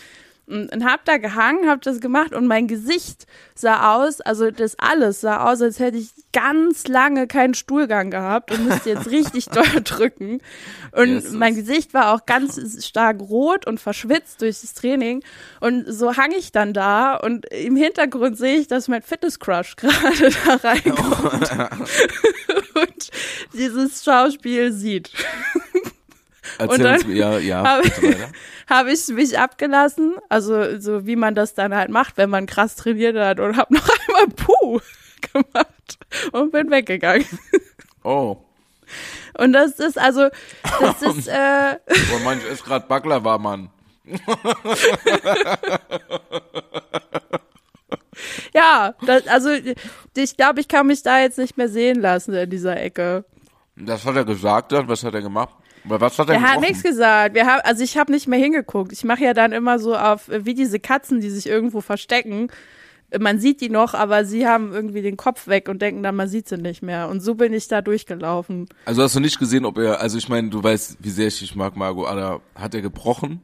[0.47, 4.79] und, und hab da gehangen, hab das gemacht und mein Gesicht sah aus, also das
[4.79, 9.47] alles sah aus, als hätte ich ganz lange keinen Stuhlgang gehabt und müsste jetzt richtig
[9.51, 10.41] doll drücken.
[10.93, 11.33] Und Jesus.
[11.33, 15.25] mein Gesicht war auch ganz stark rot und verschwitzt durch das Training.
[15.61, 20.31] Und so hang ich dann da und im Hintergrund sehe ich, dass mein Fitness-Crush gerade
[20.45, 21.51] da reinkommt
[22.75, 23.11] und
[23.53, 25.11] dieses Schauspiel sieht.
[26.59, 27.85] Erzähl dann uns, ja, ja, hab-
[28.71, 32.77] habe ich mich abgelassen, also so wie man das dann halt macht, wenn man krass
[32.77, 34.81] trainiert hat und habe noch einmal Puh
[35.33, 35.99] gemacht
[36.33, 37.27] und bin weggegangen.
[38.05, 38.37] Oh,
[39.39, 40.29] Und das ist also,
[40.81, 41.77] das ist, äh,
[42.11, 43.71] boah, manch ist grad Backler war, Mann.
[48.55, 49.51] ja, das, also
[50.17, 53.25] ich glaube, ich kann mich da jetzt nicht mehr sehen lassen in dieser Ecke.
[53.77, 55.55] Das hat er gesagt dann, was hat er gemacht?
[55.87, 57.35] Aber was hat er Er hat nichts gesagt.
[57.35, 58.93] Wir haben, also ich habe nicht mehr hingeguckt.
[58.93, 62.49] Ich mache ja dann immer so auf, wie diese Katzen, die sich irgendwo verstecken.
[63.17, 66.29] Man sieht die noch, aber sie haben irgendwie den Kopf weg und denken dann, man
[66.29, 67.09] sieht sie nicht mehr.
[67.09, 68.69] Und so bin ich da durchgelaufen.
[68.85, 71.39] Also hast du nicht gesehen, ob er, also ich meine, du weißt, wie sehr ich
[71.39, 73.43] dich mag, Margot, aber hat er gebrochen?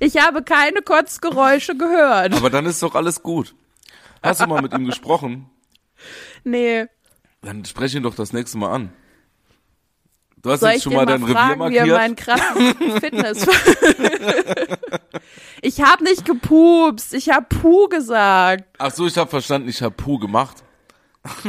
[0.00, 2.34] Ich habe keine Kotzgeräusche gehört.
[2.34, 3.54] Aber dann ist doch alles gut.
[4.22, 5.50] Hast du mal mit ihm gesprochen?
[6.44, 6.86] Nee.
[7.46, 8.92] Dann spreche ihn doch das nächste Mal an.
[10.42, 11.96] Du hast Soll jetzt schon mal mal dein Revier fragen, wie er markiert.
[11.96, 13.46] meinen krassen Fitness
[15.62, 18.64] Ich habe nicht gepupst, ich habe Puh gesagt.
[18.78, 20.56] Ach so, ich habe verstanden, ich habe Puh gemacht.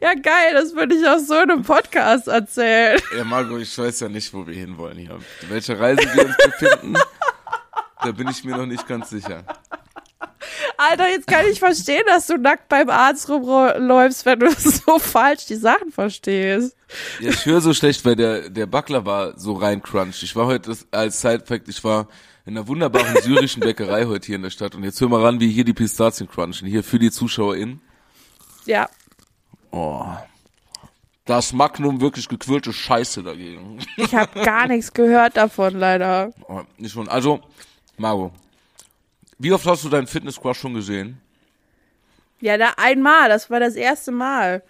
[0.00, 3.00] Ja, geil, das würde ich auf so einem Podcast erzählen.
[3.16, 5.18] Ja, Margot, ich weiß ja nicht, wo wir hinwollen hier.
[5.48, 6.94] Welche Reise wir uns befinden,
[8.02, 9.44] da bin ich mir noch nicht ganz sicher.
[10.76, 15.46] Alter, jetzt kann ich verstehen, dass du nackt beim Arzt rumläufst, wenn du so falsch
[15.46, 16.76] die Sachen verstehst.
[17.20, 20.22] Ja, ich höre so schlecht, weil der, der Backler war so rein crunch.
[20.22, 22.08] Ich war heute, als Side-Fact, ich war
[22.46, 24.74] in einer wunderbaren syrischen Bäckerei heute hier in der Stadt.
[24.74, 26.66] Und jetzt hör mal ran, wie hier die Pistazien crunchen.
[26.68, 27.80] Hier für die ZuschauerInnen.
[28.64, 28.88] Ja,
[29.70, 30.04] Oh.
[31.24, 33.78] Das Magnum wirklich gequirlte Scheiße dagegen.
[33.98, 36.32] ich habe gar nichts gehört davon, leider.
[36.48, 37.06] Oh, nicht schon.
[37.06, 37.40] Also,
[37.98, 38.32] Margot,
[39.38, 41.20] wie oft hast du deinen Fitness-Crush schon gesehen?
[42.40, 44.62] Ja, da einmal, das war das erste Mal.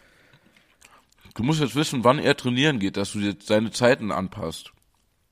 [1.34, 4.72] Du musst jetzt wissen, wann er trainieren geht, dass du jetzt seine Zeiten anpasst.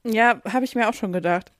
[0.04, 1.52] Ja, habe ich mir auch schon gedacht.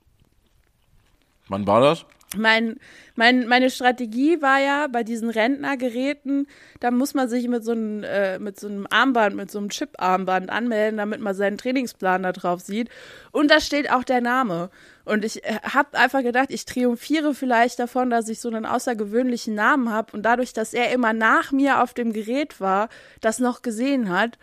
[1.49, 2.05] Wann war das?
[2.35, 2.81] Mein,
[3.15, 6.49] mein, meine Strategie war ja bei diesen Rentnergeräten,
[6.81, 9.69] da muss man sich mit so einem, äh, mit so einem Armband, mit so einem
[9.69, 12.89] Chip-Armband anmelden, damit man seinen Trainingsplan da drauf sieht.
[13.31, 14.71] Und da steht auch der Name.
[15.05, 19.93] Und ich habe einfach gedacht, ich triumphiere vielleicht davon, dass ich so einen außergewöhnlichen Namen
[19.93, 22.89] habe und dadurch, dass er immer nach mir auf dem Gerät war,
[23.21, 24.37] das noch gesehen hat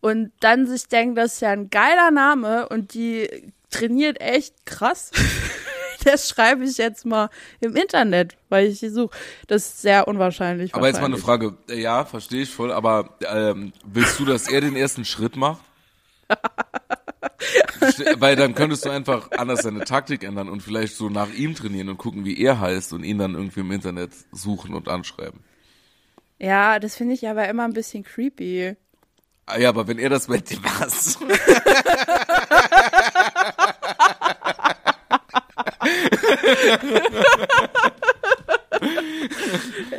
[0.00, 5.10] und dann sich denkt, das ist ja ein geiler Name und die trainiert echt krass.
[6.04, 7.30] Das schreibe ich jetzt mal
[7.60, 9.16] im Internet, weil ich sie suche.
[9.46, 10.74] Das ist sehr unwahrscheinlich.
[10.74, 11.18] Aber jetzt mal eine.
[11.18, 11.54] Frage.
[11.68, 15.62] Ja, verstehe ich voll, aber ähm, willst du, dass er den ersten Schritt macht?
[18.18, 21.88] Weil dann könntest du einfach anders deine Taktik ändern und vielleicht so nach ihm trainieren
[21.88, 25.40] und gucken, wie er heißt und ihn dann irgendwie im Internet suchen und anschreiben.
[26.38, 28.76] Ja, das finde ich aber immer ein bisschen creepy.
[29.46, 31.18] Ah, ja, aber wenn er das mit dir was?
[36.60, 36.78] Ja,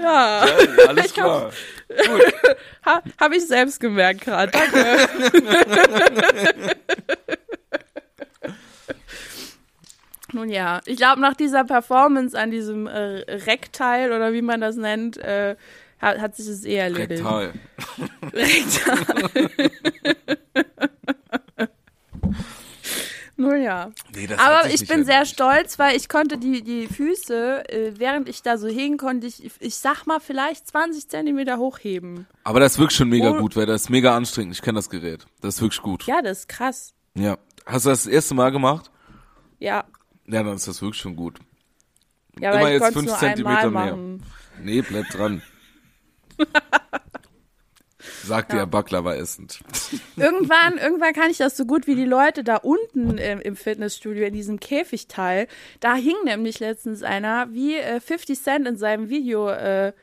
[0.02, 0.46] Ja,
[0.88, 1.52] alles klar.
[2.86, 4.52] ha, habe ich selbst gemerkt gerade.
[4.52, 4.98] Danke.
[10.34, 14.78] Nun ja, ich glaube, nach dieser Performance an diesem äh, Reckteil oder wie man das
[14.78, 15.58] nennt, äh,
[16.00, 17.22] hat, hat sich es eh erledigt.
[17.24, 17.52] Rektal.
[18.34, 19.52] Rektal.
[23.42, 23.90] Nun ja.
[24.16, 28.44] Nee, Aber ich bin sehr stolz, weil ich konnte die, die Füße, äh, während ich
[28.44, 32.28] da so hing, konnte ich, ich sag mal, vielleicht 20 Zentimeter hochheben.
[32.44, 33.38] Aber das ist wirklich schon mega Oh.
[33.40, 34.54] gut, weil das ist mega anstrengend.
[34.54, 35.26] Ich kenne das Gerät.
[35.42, 36.06] Das ist wirklich gut.
[36.06, 36.94] Ja, das ist krass.
[37.16, 37.38] Ja.
[37.66, 38.92] Hast du das, das erste Mal gemacht?
[39.60, 39.86] Ja,
[40.28, 41.40] Ja, dann ist das wirklich schon gut.
[42.40, 44.20] ja Immer weil ich jetzt konnte es fünf nur Zentimeter einmal mehr.
[44.64, 45.42] Nee, bleib dran.
[48.24, 49.60] Sagt der Backler war essend.
[50.16, 54.26] Irgendwann, irgendwann kann ich das so gut wie die Leute da unten im, im Fitnessstudio
[54.26, 55.48] in diesem Käfigteil.
[55.80, 59.94] Da hing nämlich letztens einer, wie äh, 50 Cent in seinem Video, äh,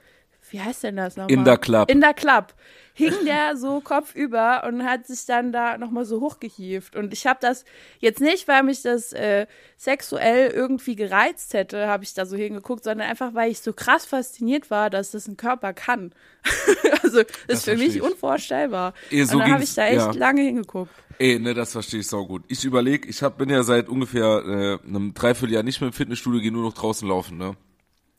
[0.50, 1.32] wie heißt denn das nochmal?
[1.32, 1.90] In der Club.
[1.90, 2.54] In der Club.
[2.98, 6.96] Hing der so kopfüber und hat sich dann da nochmal so hochgehieft.
[6.96, 7.64] Und ich habe das
[8.00, 9.46] jetzt nicht, weil mich das äh,
[9.76, 14.04] sexuell irgendwie gereizt hätte, habe ich da so hingeguckt, sondern einfach, weil ich so krass
[14.04, 16.12] fasziniert war, dass das ein Körper kann.
[17.02, 18.02] also das, Das ist für mich ich.
[18.02, 18.94] unvorstellbar.
[19.12, 20.10] Eh, so und dann habe ich da echt ja.
[20.10, 20.90] lange hingeguckt.
[21.20, 22.42] Ey, ne, das verstehe ich sau gut.
[22.48, 26.40] Ich überlege, ich hab, bin ja seit ungefähr äh, einem Dreivierteljahr nicht mehr im Fitnessstudio,
[26.40, 27.56] gehe nur noch draußen laufen, ne?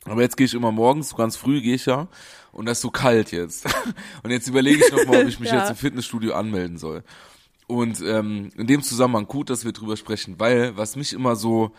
[0.06, 2.08] Aber jetzt gehe ich immer morgens, so ganz früh gehe ich ja,
[2.52, 3.66] und das ist so kalt jetzt.
[4.24, 5.60] Und jetzt überlege ich noch mal, ob ich mich Ja.
[5.60, 7.04] jetzt im Fitnessstudio anmelden soll.
[7.68, 11.72] Und ähm, in dem Zusammenhang gut, dass wir drüber sprechen, weil was mich immer so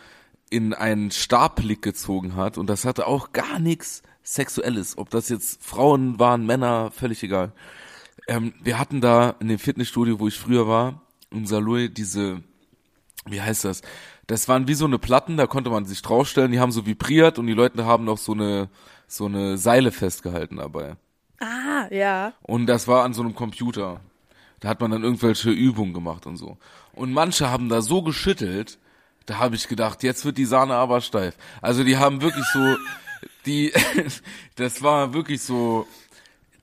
[0.49, 5.61] in einen Starblick gezogen hat, und das hatte auch gar nichts Sexuelles, ob das jetzt
[5.63, 7.51] Frauen waren, Männer, völlig egal.
[8.27, 11.01] Ähm, wir hatten da in dem Fitnessstudio, wo ich früher war,
[11.31, 12.41] in Saloy, diese,
[13.25, 13.81] wie heißt das?
[14.31, 17.37] Das waren wie so eine Platten, da konnte man sich draufstellen, die haben so vibriert
[17.37, 18.69] und die Leute haben noch so eine,
[19.05, 20.95] so eine Seile festgehalten dabei.
[21.41, 22.31] Ah, ja.
[22.41, 23.99] Und das war an so einem Computer.
[24.61, 26.57] Da hat man dann irgendwelche Übungen gemacht und so.
[26.93, 28.79] Und manche haben da so geschüttelt,
[29.25, 31.35] da habe ich gedacht, jetzt wird die Sahne aber steif.
[31.61, 32.77] Also die haben wirklich so,
[33.45, 33.73] die,
[34.55, 35.87] das war wirklich so,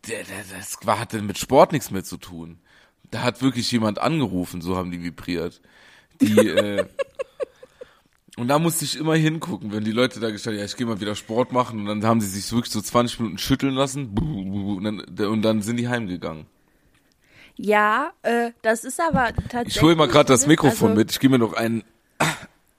[0.03, 2.61] das war, hatte mit Sport nichts mehr zu tun.
[3.11, 5.61] Da hat wirklich jemand angerufen, so haben die vibriert.
[6.23, 6.87] Die, äh,
[8.39, 11.01] und da musste ich immer hingucken, wenn die Leute da gestellt, ja, ich gehe mal
[11.01, 14.84] wieder Sport machen und dann haben sie sich wirklich so 20 Minuten schütteln lassen und
[14.84, 16.47] dann, und dann sind die heimgegangen.
[17.57, 19.76] Ja, äh, das ist aber tatsächlich.
[19.76, 21.82] Ich hole mal gerade das Mikrofon also, mit, ich gehe mir noch einen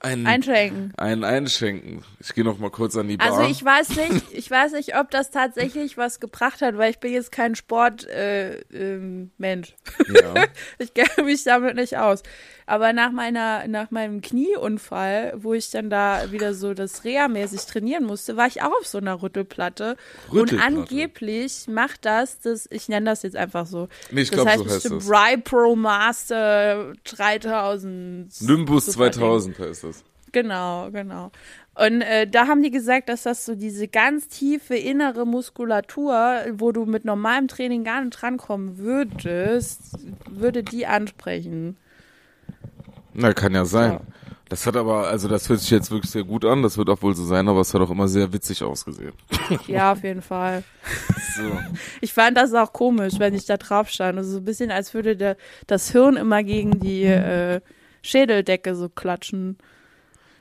[0.00, 0.94] Ein, Einschränken.
[0.96, 2.02] Ein Einschenken.
[2.18, 3.30] Ich gehe noch mal kurz an die Bar.
[3.30, 6.98] Also ich weiß nicht, ich weiß nicht, ob das tatsächlich was gebracht hat, weil ich
[6.98, 9.74] bin jetzt kein Sport äh, ähm, Mensch.
[10.08, 10.46] ja.
[10.78, 12.22] Ich kenne mich damit nicht aus.
[12.70, 18.04] Aber nach meiner, nach meinem Knieunfall, wo ich dann da wieder so das Reha-mäßig trainieren
[18.04, 19.96] musste, war ich auch auf so einer Rüttelplatte.
[20.32, 20.72] Rüttelplatte?
[20.72, 23.88] Und angeblich macht das, das, ich nenne das jetzt einfach so.
[24.12, 25.10] Nee, ich das glaub, heißt so heißt bestimmt das.
[25.10, 28.40] Ry Pro Master 3000.
[28.42, 29.20] Nimbus Superding.
[29.20, 30.04] 2000 heißt das.
[30.30, 31.32] Genau, genau.
[31.74, 36.70] Und äh, da haben die gesagt, dass das so diese ganz tiefe innere Muskulatur, wo
[36.70, 39.98] du mit normalem Training gar nicht drankommen würdest,
[40.30, 41.76] würde die ansprechen.
[43.20, 43.92] Na, kann ja sein.
[43.92, 44.00] Ja.
[44.48, 47.00] Das hat aber, also das hört sich jetzt wirklich sehr gut an, das wird auch
[47.02, 49.12] wohl so sein, aber es hat auch immer sehr witzig ausgesehen.
[49.66, 50.64] Ja, auf jeden Fall.
[51.36, 51.58] So.
[52.00, 54.18] Ich fand das auch komisch, wenn ich da drauf stand.
[54.18, 55.36] Also so ein bisschen, als würde der,
[55.68, 57.60] das Hirn immer gegen die äh,
[58.02, 59.56] Schädeldecke so klatschen.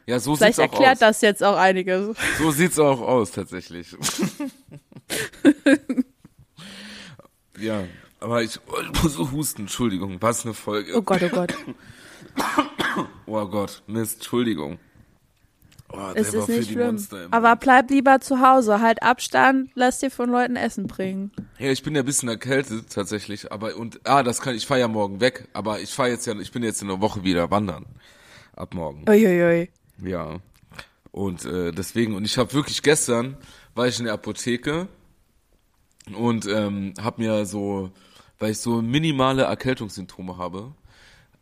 [0.07, 0.99] Ja, so Vielleicht sieht's auch erklärt aus.
[0.99, 2.17] das jetzt auch einiges.
[2.39, 3.95] So sieht's auch aus, tatsächlich.
[7.59, 7.83] ja,
[8.19, 10.97] aber ich, oh, ich muss so husten, Entschuldigung, was eine Folge.
[10.97, 11.53] Oh Gott, oh Gott.
[13.25, 14.79] Oh Gott, Mist, Entschuldigung.
[15.91, 16.99] Oh, Es ist nicht schlimm.
[17.31, 18.79] Aber bleib lieber zu Hause.
[18.79, 21.31] Halt Abstand, lass dir von Leuten Essen bringen.
[21.57, 24.81] Ja, ich bin ja ein bisschen erkältet tatsächlich, aber und ah, das kann ich fahre
[24.81, 27.49] ja morgen weg, aber ich fahre jetzt ja, ich bin jetzt in einer Woche wieder
[27.49, 27.85] wandern
[28.55, 29.05] ab morgen.
[29.09, 29.69] Uiuiui.
[30.03, 30.37] Ja.
[31.11, 33.37] Und äh, deswegen, und ich habe wirklich gestern,
[33.73, 34.87] war ich in der Apotheke
[36.15, 37.89] und ähm, habe mir so,
[38.37, 40.73] weil ich so minimale Erkältungssymptome habe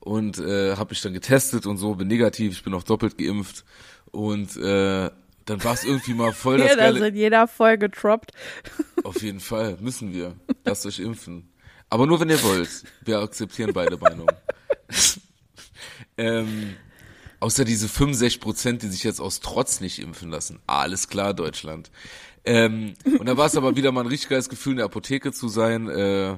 [0.08, 3.66] und äh, habe mich dann getestet und so, bin negativ, ich bin auch doppelt geimpft
[4.12, 5.10] und äh,
[5.46, 7.10] dann war es irgendwie mal voll das Ja, geile...
[7.10, 8.32] in jeder Folge droppt.
[9.04, 10.36] Auf jeden Fall, müssen wir.
[10.64, 11.50] Lasst euch impfen.
[11.90, 12.70] Aber nur, wenn ihr wollt.
[13.02, 14.34] Wir akzeptieren beide Meinungen.
[16.18, 16.76] ähm,
[17.42, 20.60] außer diese 65 Prozent, die sich jetzt aus Trotz nicht impfen lassen.
[20.68, 21.92] Alles klar, Deutschland.
[22.46, 25.34] Ähm, und da war es aber wieder mal ein richtig geiles Gefühl, in der Apotheke
[25.34, 26.38] zu sein äh,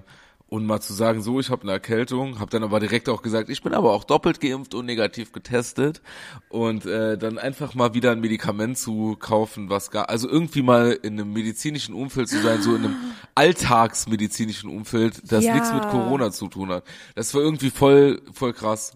[0.50, 2.40] und mal zu sagen, so, ich habe eine Erkältung.
[2.40, 6.02] Habe dann aber direkt auch gesagt, ich bin aber auch doppelt geimpft und negativ getestet.
[6.50, 10.98] Und äh, dann einfach mal wieder ein Medikament zu kaufen, was gar, also irgendwie mal
[11.04, 12.96] in einem medizinischen Umfeld zu sein, so in einem
[13.36, 15.54] alltagsmedizinischen Umfeld, das Ja.
[15.54, 16.84] nichts mit Corona zu tun hat.
[17.14, 18.94] Das war irgendwie voll, voll krass.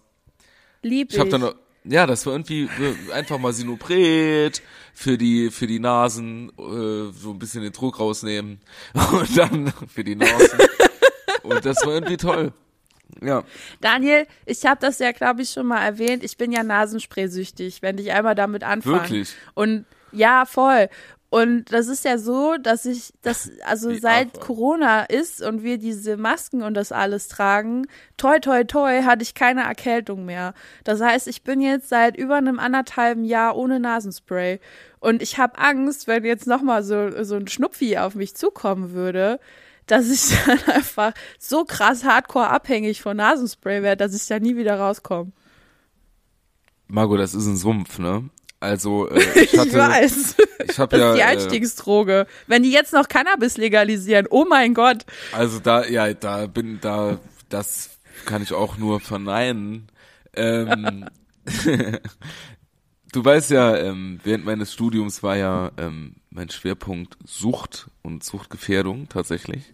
[0.82, 1.14] Lieb ich.
[1.14, 1.52] Ich habe dann
[1.86, 4.62] ja, das war irgendwie äh, einfach mal Sinopret
[4.94, 8.60] für die für die Nasen, äh, so ein bisschen den Druck rausnehmen
[9.12, 10.58] und dann für die Nasen.
[11.42, 12.52] und das war irgendwie toll.
[13.22, 13.44] Ja,
[13.80, 16.24] Daniel, ich habe das ja, glaube ich, schon mal erwähnt.
[16.24, 19.02] Ich bin ja Nasenspray-süchtig, wenn ich einmal damit anfange.
[19.02, 19.34] Wirklich?
[19.54, 20.88] Und ja, voll.
[21.30, 24.46] Und das ist ja so, dass ich das, also Wie seit Affe.
[24.46, 29.34] Corona ist und wir diese Masken und das alles tragen, toi toi toi, hatte ich
[29.34, 30.54] keine Erkältung mehr.
[30.84, 34.60] Das heißt, ich bin jetzt seit über einem anderthalben Jahr ohne Nasenspray.
[35.00, 39.40] Und ich habe Angst, wenn jetzt nochmal so, so ein Schnupfi auf mich zukommen würde,
[39.86, 44.56] dass ich dann einfach so krass hardcore abhängig von Nasenspray werde, dass ich da nie
[44.56, 45.32] wieder rauskomme.
[46.86, 48.28] Margot, das ist ein Sumpf, ne?
[48.60, 50.36] Also äh, ich Ich, hatte, weiß.
[50.70, 52.26] ich habe Das ja, ist die äh, Einstiegsdroge.
[52.46, 55.04] Wenn die jetzt noch Cannabis legalisieren, oh mein Gott.
[55.32, 57.18] also da, ja, da bin, da,
[57.48, 57.90] das
[58.24, 59.88] kann ich auch nur verneinen.
[60.34, 61.06] Ähm,
[63.12, 69.08] du weißt ja, ähm, während meines Studiums war ja ähm, mein Schwerpunkt Sucht und Suchtgefährdung
[69.08, 69.73] tatsächlich.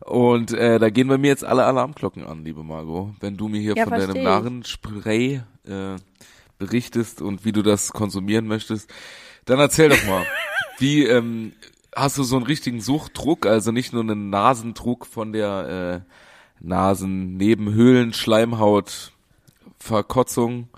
[0.00, 3.14] Und äh, da gehen bei mir jetzt alle Alarmglocken an, liebe Margot.
[3.20, 4.22] Wenn du mir hier Ja, von deinem.
[4.22, 5.96] Narrenspray äh,
[6.58, 8.90] berichtest und wie du das konsumieren möchtest,
[9.46, 10.24] dann erzähl doch mal,
[10.78, 11.52] wie ähm,
[11.94, 16.10] hast du so einen richtigen Suchtdruck, also nicht nur einen Nasendruck von der äh,
[16.60, 19.12] Nasennebenhöhlen-Schleimhaut
[19.78, 20.68] Verkotzung,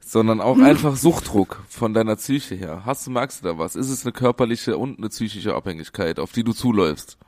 [0.00, 2.82] sondern auch einfach Suchtdruck von deiner Psyche her.
[2.84, 3.76] Hast du, magst du da was?
[3.76, 7.18] Ist es eine körperliche und eine psychische Abhängigkeit, auf die du zuläufst?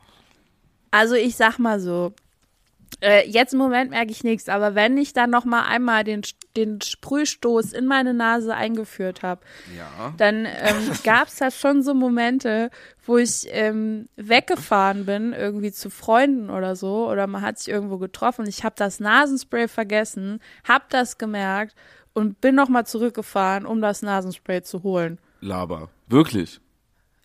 [0.91, 2.13] Also ich sag mal so,
[3.01, 6.23] äh, jetzt im Moment merke ich nichts, aber wenn ich dann noch mal einmal den,
[6.57, 9.41] den Sprühstoß in meine Nase eingeführt habe,
[9.77, 10.13] Ja.
[10.17, 12.71] dann ähm, gab es da schon so Momente,
[13.07, 17.99] wo ich ähm, weggefahren bin, irgendwie zu Freunden oder so, oder man hat sich irgendwo
[17.99, 18.47] getroffen.
[18.49, 21.75] Ich habe das Nasenspray vergessen, habe das gemerkt
[22.13, 25.19] und bin noch mal zurückgefahren, um das Nasenspray zu holen.
[25.41, 25.89] Laber.
[26.09, 26.61] Wirklich.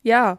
[0.04, 0.38] Ja,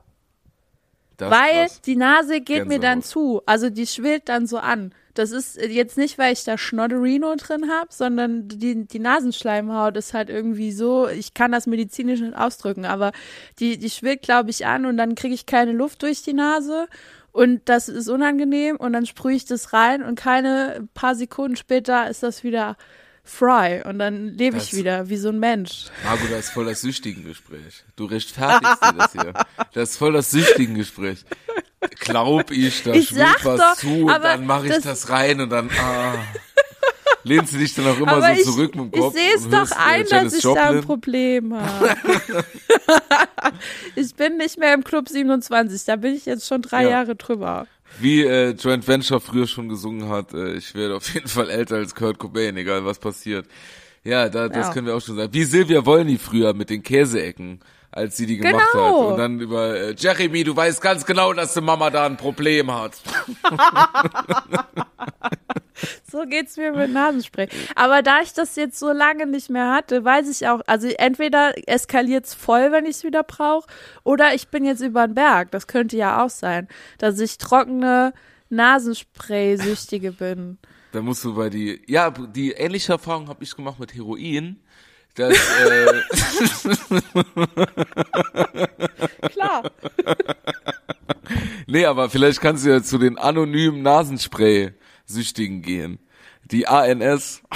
[1.17, 3.05] Das weil die Nase geht mir dann Gänsehaut.
[3.05, 3.43] zu.
[3.47, 4.93] Also die schwillt dann so an.
[5.15, 10.13] Das ist jetzt nicht, weil ich da Schnodderino drin habe, sondern die, die Nasenschleimhaut ist
[10.13, 13.13] halt irgendwie so, ich kann das medizinisch nicht ausdrücken, aber
[13.59, 16.87] die, die schwillt, glaube ich, an und dann kriege ich keine Luft durch die Nase
[17.33, 22.11] und das ist unangenehm und dann sprühe ich das rein und keine paar Sekunden später
[22.11, 22.77] ist das wieder
[23.29, 25.87] Fry und dann lebe ich Das- wieder wie so ein Mensch.
[26.05, 27.85] Margot, das ist voll das Süchtigen-Gespräch.
[27.97, 29.33] Du rechtfertigst dir das hier.
[29.75, 31.25] Das ist voll das Süchtigen-Gespräch.
[32.01, 35.41] Glaub ich, da Ich schwimmt was doch, zu und dann mache ich das- das, rein
[35.41, 36.15] und dann ah,
[37.25, 39.15] lehnst du dich dann auch immer so ich, zurück mit dem ich Kopf.
[39.15, 40.83] sehe es doch hörst, äh, ein, dass ich da ein Joplin.
[40.85, 41.97] Problem habe.
[43.97, 46.91] ich bin nicht mehr im Club 27, da bin ich jetzt schon drei Ja.
[46.91, 47.67] Jahre drüber.
[48.01, 51.77] Wie äh, Joint Venture früher schon gesungen hat, äh, ich werde auf jeden Fall älter
[51.77, 53.47] als Kurt Cobain, egal was passiert.
[54.05, 54.73] Ja, da, das Ja.
[54.73, 55.33] können wir auch schon sagen.
[55.33, 57.61] Wie Silvia Wollny früher mit den Käseecken,
[57.97, 59.03] als sie die gemacht Genau.
[59.03, 59.11] hat.
[59.13, 62.71] Und dann über äh, Jeremy, du weißt ganz genau, dass die Mama da ein Problem
[62.73, 62.93] hat.
[66.11, 67.49] So geht's mir mit Nasenspray.
[67.75, 71.53] Aber da ich das jetzt so lange nicht mehr hatte, weiß ich auch, also entweder
[71.69, 73.67] eskaliert's voll, wenn ich's wieder brauche,
[74.03, 75.51] oder ich bin jetzt über den Berg.
[75.51, 78.15] Das könnte ja auch sein, dass ich trockene
[78.49, 80.57] Nasenspray-Süchtige bin.
[80.93, 84.59] Da musst du bei die, ja, die ähnliche Erfahrung habe ich gemacht mit Heroin.
[85.17, 86.03] Dass, äh,
[89.29, 89.71] Klar.
[91.67, 95.99] nee, aber vielleicht kannst du ja zu den anonymen Nasenspray-Süchtigen gehen.
[96.45, 97.43] Die ANS.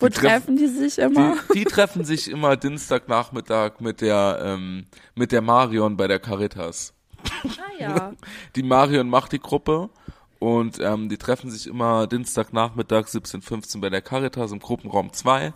[0.00, 1.36] Wo treff- treffen die sich immer?
[1.54, 6.94] Die, die treffen sich immer Dienstagnachmittag mit der, ähm, mit der Marion bei der Caritas.
[7.24, 7.28] Ah
[7.78, 8.12] ja.
[8.56, 9.90] Die Marion macht die Gruppe
[10.42, 15.52] und ähm, die treffen sich immer Dienstagnachmittag 17.15 bei der Caritas im Gruppenraum 2.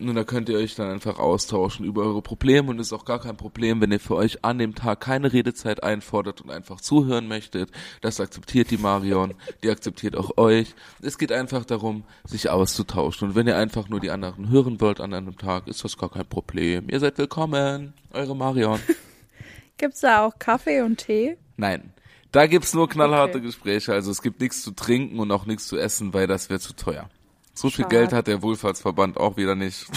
[0.00, 3.20] Und da könnt ihr euch dann einfach austauschen über eure Probleme und ist auch gar
[3.20, 7.28] kein Problem, wenn ihr für euch an dem Tag keine Redezeit einfordert und einfach zuhören
[7.28, 7.70] möchtet.
[8.00, 10.74] Das akzeptiert die Marion, die akzeptiert auch euch.
[11.02, 13.28] Es geht einfach darum, sich auszutauschen.
[13.28, 16.10] Und wenn ihr einfach nur die anderen hören wollt an einem Tag, ist das gar
[16.10, 16.88] kein Problem.
[16.88, 17.92] Ihr seid willkommen.
[18.10, 18.80] Eure Marion.
[19.76, 21.36] Gibt's da auch Kaffee und Tee?
[21.58, 21.92] Nein.
[22.34, 23.46] Da gibt's nur knallharte Okay.
[23.46, 23.92] Gespräche.
[23.92, 26.74] Also es gibt nichts zu trinken und auch nichts zu essen, weil das wäre zu
[26.74, 27.08] teuer.
[27.54, 27.96] So viel Schade.
[27.96, 29.86] Geld hat der Wohlfahrtsverband auch wieder nicht.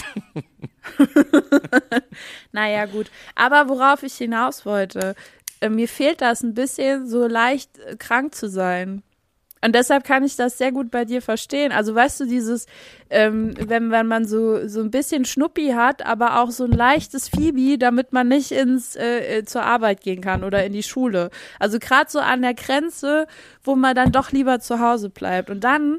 [2.52, 3.10] Naja, gut.
[3.34, 5.14] Aber worauf ich hinaus wollte,
[5.60, 9.02] äh, mir fehlt das ein bisschen, so leicht äh, krank zu sein.
[9.60, 11.72] Und deshalb kann ich das sehr gut bei dir verstehen.
[11.72, 12.66] Also weißt du, dieses,
[13.10, 17.28] ähm, wenn, wenn man so, so ein bisschen Schnuppi hat, aber auch so ein leichtes
[17.28, 21.30] Phoebe, damit man nicht ins äh, äh, zur Arbeit gehen kann oder in die Schule.
[21.58, 23.26] Also gerade so an der Grenze,
[23.62, 25.50] wo man dann doch lieber zu Hause bleibt.
[25.50, 25.98] Und dann,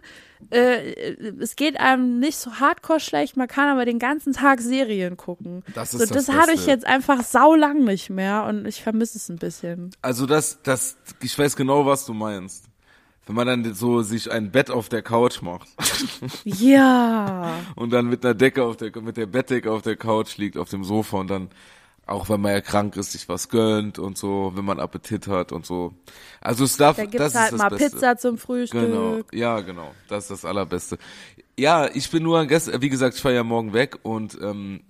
[0.51, 5.18] äh, es geht einem nicht so hardcore schlecht, man kann aber den ganzen Tag Serien
[5.18, 5.64] gucken.
[5.74, 9.18] Das ist so, das das hatte ich jetzt einfach saulang nicht mehr und ich vermisse
[9.18, 9.91] es ein bisschen.
[10.01, 12.68] Also das, das, ich weiß genau, was du meinst.
[13.30, 15.68] Wenn man dann so sich ein Bett auf der Couch macht
[16.44, 17.60] Ja.
[17.76, 20.70] und dann mit einer Decke auf der, mit der Bettdecke auf der Couch liegt, auf
[20.70, 21.50] dem Sofa und dann,
[22.08, 25.52] auch wenn man ja krank ist, sich was gönnt und so, wenn man Appetit hat
[25.52, 25.94] und so.
[26.42, 27.90] Also es darf, Da das gibt's ist halt das mal Beste.
[27.92, 28.82] Pizza zum Frühstück.
[28.82, 29.92] Genau, ja, genau.
[30.08, 30.98] Das ist das Allerbeste.
[31.56, 34.82] Ja, ich bin nur gestern, wie gesagt, ich fahre ja morgen weg und ähm,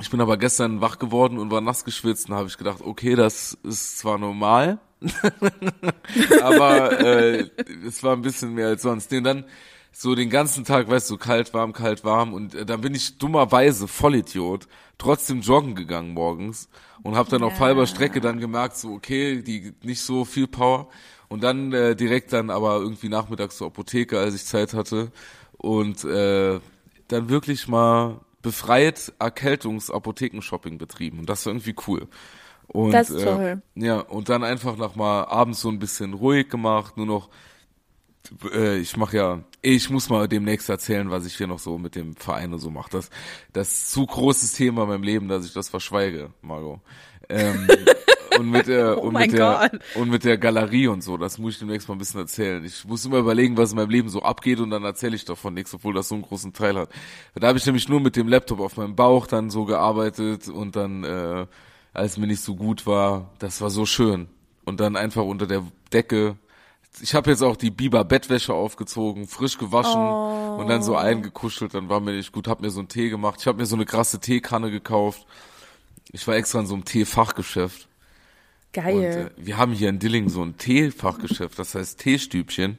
[0.00, 3.16] ich bin aber gestern wach geworden und war nass geschwitzt und habe ich gedacht, okay,
[3.16, 4.78] das ist zwar normal,
[6.42, 7.50] aber äh,
[7.86, 9.12] es war ein bisschen mehr als sonst.
[9.12, 9.44] Und dann
[9.92, 13.18] so den ganzen Tag, weißt du, kalt, warm, kalt, warm und äh, dann bin ich
[13.18, 14.68] dummerweise Vollidiot
[14.98, 16.68] trotzdem joggen gegangen morgens
[17.02, 17.60] und habe dann auf Ja.
[17.60, 20.88] halber Strecke dann gemerkt, so okay, die nicht so viel Power
[21.28, 25.10] und dann äh, direkt dann aber irgendwie nachmittags zur Apotheke, als ich Zeit hatte
[25.56, 26.60] und äh,
[27.08, 32.08] dann wirklich mal befreit Erkältungs-Apotheken-Shopping betrieben und das war irgendwie cool.
[32.66, 33.62] Und, Das ist äh, toll.
[33.76, 37.30] ja, und dann einfach noch mal abends so ein bisschen ruhig gemacht, nur noch
[38.52, 41.94] äh, ich mache ja, ich muss mal demnächst erzählen, was ich hier noch so mit
[41.94, 42.90] dem Verein und so mache.
[42.90, 43.10] Das,
[43.52, 46.80] das ist zu großes Thema in meinem Leben, dass ich das verschweige, Margot.
[47.28, 47.68] Ähm,
[48.38, 51.54] und mit der, Oh und mit der, und mit der Galerie und so, das muss
[51.54, 52.64] ich demnächst mal ein bisschen erzählen.
[52.64, 55.54] Ich muss immer überlegen, was in meinem Leben so abgeht und dann erzähle ich davon
[55.54, 56.90] nichts, obwohl das so einen großen Teil hat.
[57.34, 60.76] Da habe ich nämlich nur mit dem Laptop auf meinem Bauch dann so gearbeitet und
[60.76, 61.46] dann, äh,
[61.94, 64.28] als mir nicht so gut war, das war so schön.
[64.64, 66.36] Und dann einfach unter der Decke
[67.00, 71.88] ich habe jetzt auch die Biber Bettwäsche aufgezogen, frisch gewaschen und dann so eingekuschelt, dann
[71.88, 73.40] war mir nicht gut, hab mir so einen Tee gemacht.
[73.40, 75.26] Ich habe mir so eine krasse Teekanne gekauft.
[76.10, 77.88] Ich war extra in so einem Teefachgeschäft.
[78.74, 79.32] Und Geil.
[79.36, 82.78] äh, wir haben hier in Dilling so ein Teefachgeschäft, das heißt Teestübchen.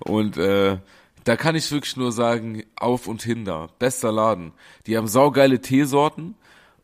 [0.00, 0.78] Und äh,
[1.24, 3.68] da kann ich wirklich nur sagen, auf und hinter.
[3.78, 4.52] Bester Laden.
[4.86, 6.34] Die haben saugeile Teesorten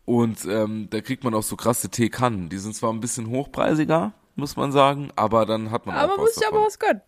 [0.05, 2.49] und ähm, da kriegt man auch so krasse Teekannen.
[2.49, 6.19] Die sind zwar ein bisschen hochpreisiger, muss man sagen, aber dann hat man aber auch
[6.19, 6.59] was muss ich davon.
[6.59, 7.01] aber was gönnen.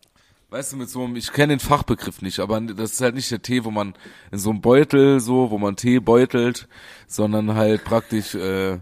[0.48, 3.30] Weißt du, mit so einem, ich kenne den Fachbegriff nicht, aber das ist halt nicht
[3.30, 3.94] der Tee, wo man
[4.30, 6.68] in so einem Beutel so, wo man Tee beutelt,
[7.08, 8.78] sondern halt praktisch, äh,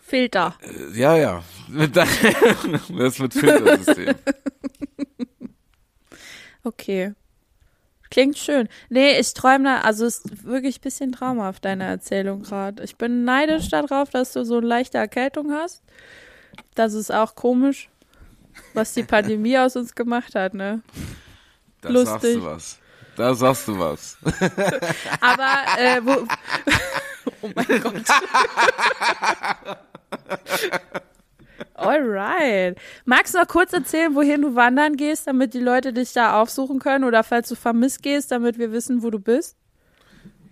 [0.00, 0.54] Filter.
[0.94, 4.14] ja, ja, mit das mit Filtersystem.
[6.64, 7.14] Okay.
[8.10, 8.68] Klingt schön.
[8.88, 12.82] Nee, ich träume da, also es ist wirklich ein bisschen traumhaft, deine Erzählung gerade.
[12.84, 15.82] Ich bin neidisch darauf, dass du so eine leichte Erkältung hast.
[16.74, 17.90] Das ist auch komisch,
[18.74, 20.82] was die Pandemie aus uns gemacht hat, ne?
[21.80, 22.10] Da Lustig.
[22.20, 22.78] sagst du was.
[23.16, 24.16] Da sagst du was.
[25.20, 26.12] Aber, äh, wo.
[27.42, 27.94] oh mein Gott.
[31.74, 32.78] Alright.
[33.04, 36.78] Magst du noch kurz erzählen, wohin du wandern gehst, damit die Leute dich da aufsuchen
[36.78, 39.56] können oder falls du vermisst gehst, damit wir wissen, wo du bist?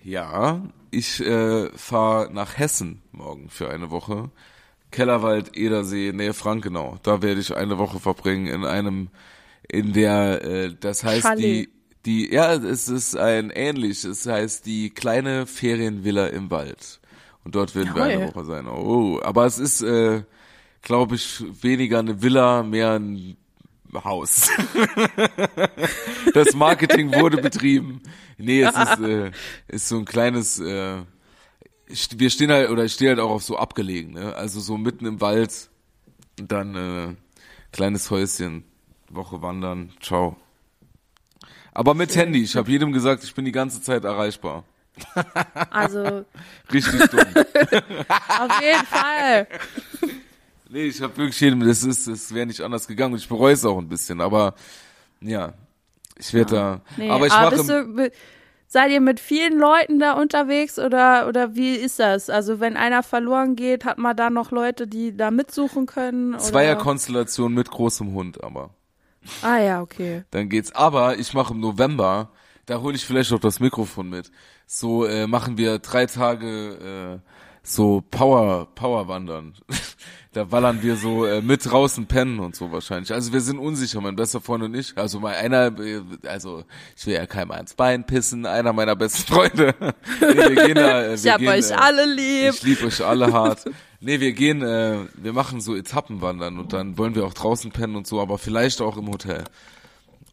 [0.02, 4.30] Ja, ich äh, fahre nach Hessen morgen für eine Woche.
[4.96, 6.96] Kellerwald, Edersee, Nähe Frankenau.
[7.02, 9.08] Da werde ich eine Woche verbringen in einem,
[9.68, 11.44] in der, äh, das heißt Chalet.
[11.44, 11.68] die,
[12.06, 17.00] die, ja, es ist ein ähnlich, es heißt die kleine Ferienvilla im Wald.
[17.44, 18.34] Und dort werden wir eine Jawohl.
[18.34, 18.66] Woche sein.
[18.68, 20.22] Oh, aber es ist, äh,
[20.80, 23.36] glaube ich, weniger eine Villa, mehr ein
[24.02, 24.48] Haus.
[26.32, 28.00] das Marketing wurde betrieben.
[28.38, 29.30] Nee, es ist, äh,
[29.68, 31.02] ist so ein kleines, äh,
[31.88, 34.34] wir stehen halt, oder ich stehe halt auch auf so abgelegen, ne?
[34.34, 35.70] Also so mitten im Wald
[36.38, 37.14] und dann äh,
[37.72, 38.64] kleines Häuschen,
[39.08, 40.36] Woche wandern, ciao.
[41.72, 44.64] Aber mit Handy, ich habe jedem gesagt, ich bin die ganze Zeit erreichbar.
[45.70, 46.24] Also,
[46.72, 47.20] Richtig dumm.
[48.38, 49.46] auf jeden Fall.
[50.70, 53.52] nee, ich habe wirklich jedem, das ist, das wäre nicht anders gegangen und ich bereue
[53.52, 54.54] es auch ein bisschen, aber
[55.20, 55.52] ja,
[56.18, 58.10] ich werde da, Nee, aber ich aber mache, bist du,
[58.66, 62.30] seid ihr mit vielen Leuten da unterwegs oder, oder wie ist das?
[62.30, 66.38] Also, wenn einer verloren geht, hat man da noch Leute, die da mitsuchen können?
[66.38, 68.70] Zweierkonstellation mit großem Hund, aber.
[69.42, 70.24] Ah, ja, okay.
[70.30, 70.74] dann geht's.
[70.74, 72.30] Aber ich mache im November,
[72.66, 74.30] da hole ich vielleicht auch das Mikrofon mit.
[74.66, 77.35] So äh, machen wir drei Tage äh,
[77.66, 79.54] so Power Power wandern.
[80.32, 83.12] da wallern wir so äh, mit draußen pennen und so wahrscheinlich.
[83.12, 84.96] Also wir sind unsicher, mein bester Freund und ich.
[84.96, 86.64] Also mal einer, äh, also
[86.96, 89.74] ich will ja keinem ans Bein pissen, einer meiner besten Freunde.
[90.20, 92.54] nee, wir gehen da, äh, Ich wir hab gehen, euch äh, alle lieb.
[92.54, 93.64] ich liebe euch alle hart.
[94.00, 97.96] Nee, wir gehen, äh, wir machen so Etappenwandern und dann wollen wir auch draußen pennen
[97.96, 99.44] und so, aber vielleicht auch im Hotel.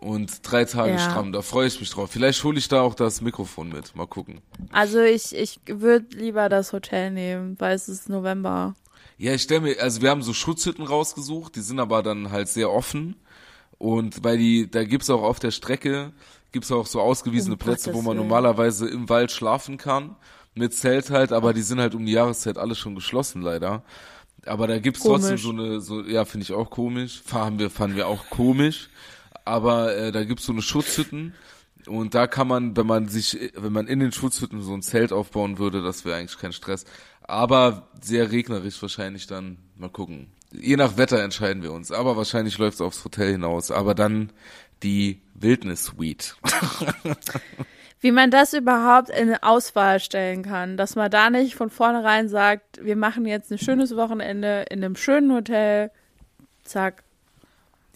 [0.03, 0.99] Und drei Tage Ja.
[0.99, 2.11] stramm, da freue ich mich drauf.
[2.11, 3.95] Vielleicht hole ich da auch das Mikrofon mit.
[3.95, 4.41] Mal gucken.
[4.71, 8.75] Also, ich, ich würde lieber das Hotel nehmen, weil es ist November.
[9.17, 12.49] Ja, ich stelle mir, also wir haben so Schutzhütten rausgesucht, die sind aber dann halt
[12.49, 13.15] sehr offen.
[13.77, 16.11] Und weil die, da gibt's auch auf der Strecke,
[16.51, 18.27] gibt's auch so ausgewiesene Um Plätze, wo man Willen.
[18.27, 20.15] normalerweise im Wald schlafen kann.
[20.55, 23.83] Mit Zelt halt, aber die sind halt um die Jahreszeit alle schon geschlossen leider.
[24.45, 25.43] Aber da gibt's trotzdem Komisch.
[25.43, 27.21] so eine, so, ja, finde ich auch komisch.
[27.25, 28.89] Fahren wir, fanden wir auch komisch.
[29.45, 31.33] Aber äh, da gibt's so eine Schutzhütten.
[31.87, 35.11] Und da kann man, wenn man sich, wenn man in den Schutzhütten so ein Zelt
[35.11, 36.85] aufbauen würde, das wäre eigentlich kein Stress.
[37.23, 39.57] Aber sehr regnerisch wahrscheinlich dann.
[39.77, 40.31] Mal gucken.
[40.51, 41.91] Je nach Wetter entscheiden wir uns.
[41.91, 43.71] Aber wahrscheinlich läuft's aufs Hotel hinaus.
[43.71, 44.31] Aber dann
[44.83, 46.35] die Wildnis Suite.
[48.01, 52.83] Wie man das überhaupt in Auswahl stellen kann, dass man da nicht von vornherein sagt,
[52.83, 55.89] wir machen jetzt ein schönes Wochenende in einem schönen Hotel.
[56.65, 57.03] Zack.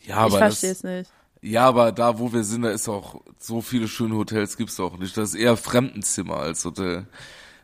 [0.03, 1.11] Ja, ich aber verstehe das, es nicht.
[1.49, 4.97] Ja, aber da, wo wir sind, da ist auch so viele schöne Hotels gibt's auch
[4.97, 5.15] nicht.
[5.17, 7.05] Das ist eher Fremdenzimmer als Hotel.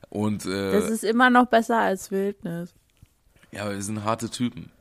[0.09, 2.73] Und äh, Das ist immer noch besser als Wildnis.
[3.51, 4.71] ja, aber wir sind harte Typen.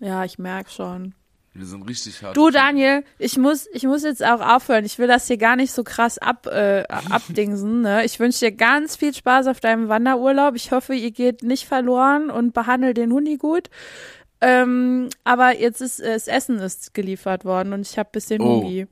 [0.00, 1.14] Ja, ich merk schon.
[1.54, 2.50] Wir sind richtig harte Du.
[2.50, 4.84] Daniel, ich muss, ich muss jetzt auch aufhören.
[4.84, 7.80] Ich will das hier gar nicht so krass ab, äh, abdingsen.
[7.80, 8.04] Ne?
[8.04, 10.54] Ich wünsche dir ganz viel Spaß auf deinem Wanderurlaub.
[10.54, 13.70] Ich hoffe, ihr geht nicht verloren und behandelt den Hundi gut.
[14.40, 18.62] Ähm, aber jetzt ist äh, das Essen ist geliefert worden und ich habe bisschen Oh.
[18.62, 18.86] Hundi.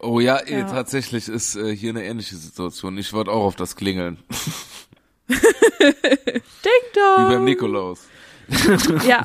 [0.00, 0.64] Oh ja, eh, Ja.
[0.66, 2.98] tatsächlich ist äh, hier eine ähnliche Situation.
[2.98, 4.18] Ich wollte auch auf das klingeln.
[5.28, 5.38] Ding
[5.94, 7.28] Wie dong.
[7.28, 8.06] beim Nikolaus.
[9.06, 9.22] Ja,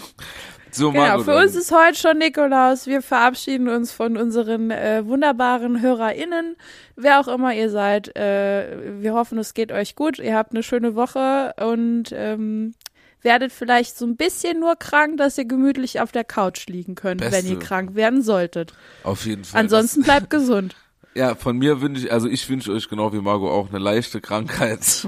[0.71, 1.21] So, genau.
[1.23, 2.85] Für uns ist heute schon Nikolaus.
[2.87, 6.55] Wir verabschieden uns von unseren äh, wunderbaren HörerInnen,
[6.95, 8.15] wer auch immer ihr seid.
[8.15, 10.19] Äh, wir hoffen, es geht euch gut.
[10.19, 12.73] Ihr habt eine schöne Woche und ähm,
[13.21, 17.21] werdet vielleicht so ein bisschen nur krank, dass ihr gemütlich auf der Couch liegen könnt,
[17.21, 17.49] wenn Beste.
[17.53, 18.73] ihr krank werden solltet.
[19.03, 19.61] auf jeden Fall.
[19.61, 20.75] Ansonsten bleibt gesund.
[21.15, 24.21] Ja, von mir wünsche ich, also ich wünsche euch genau wie Margot auch eine leichte
[24.21, 25.07] Krankheit.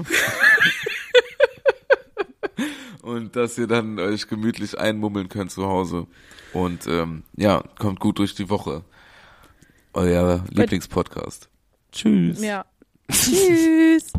[3.02, 6.08] Und dass ihr dann euch gemütlich einmummeln könnt zu Hause.
[6.52, 8.82] Und ähm, ja, kommt gut durch die Woche.
[9.92, 11.48] Euer Lieblingspodcast.
[11.92, 12.42] Tschüss.
[12.42, 12.64] Ja.
[13.12, 14.12] Tschüss.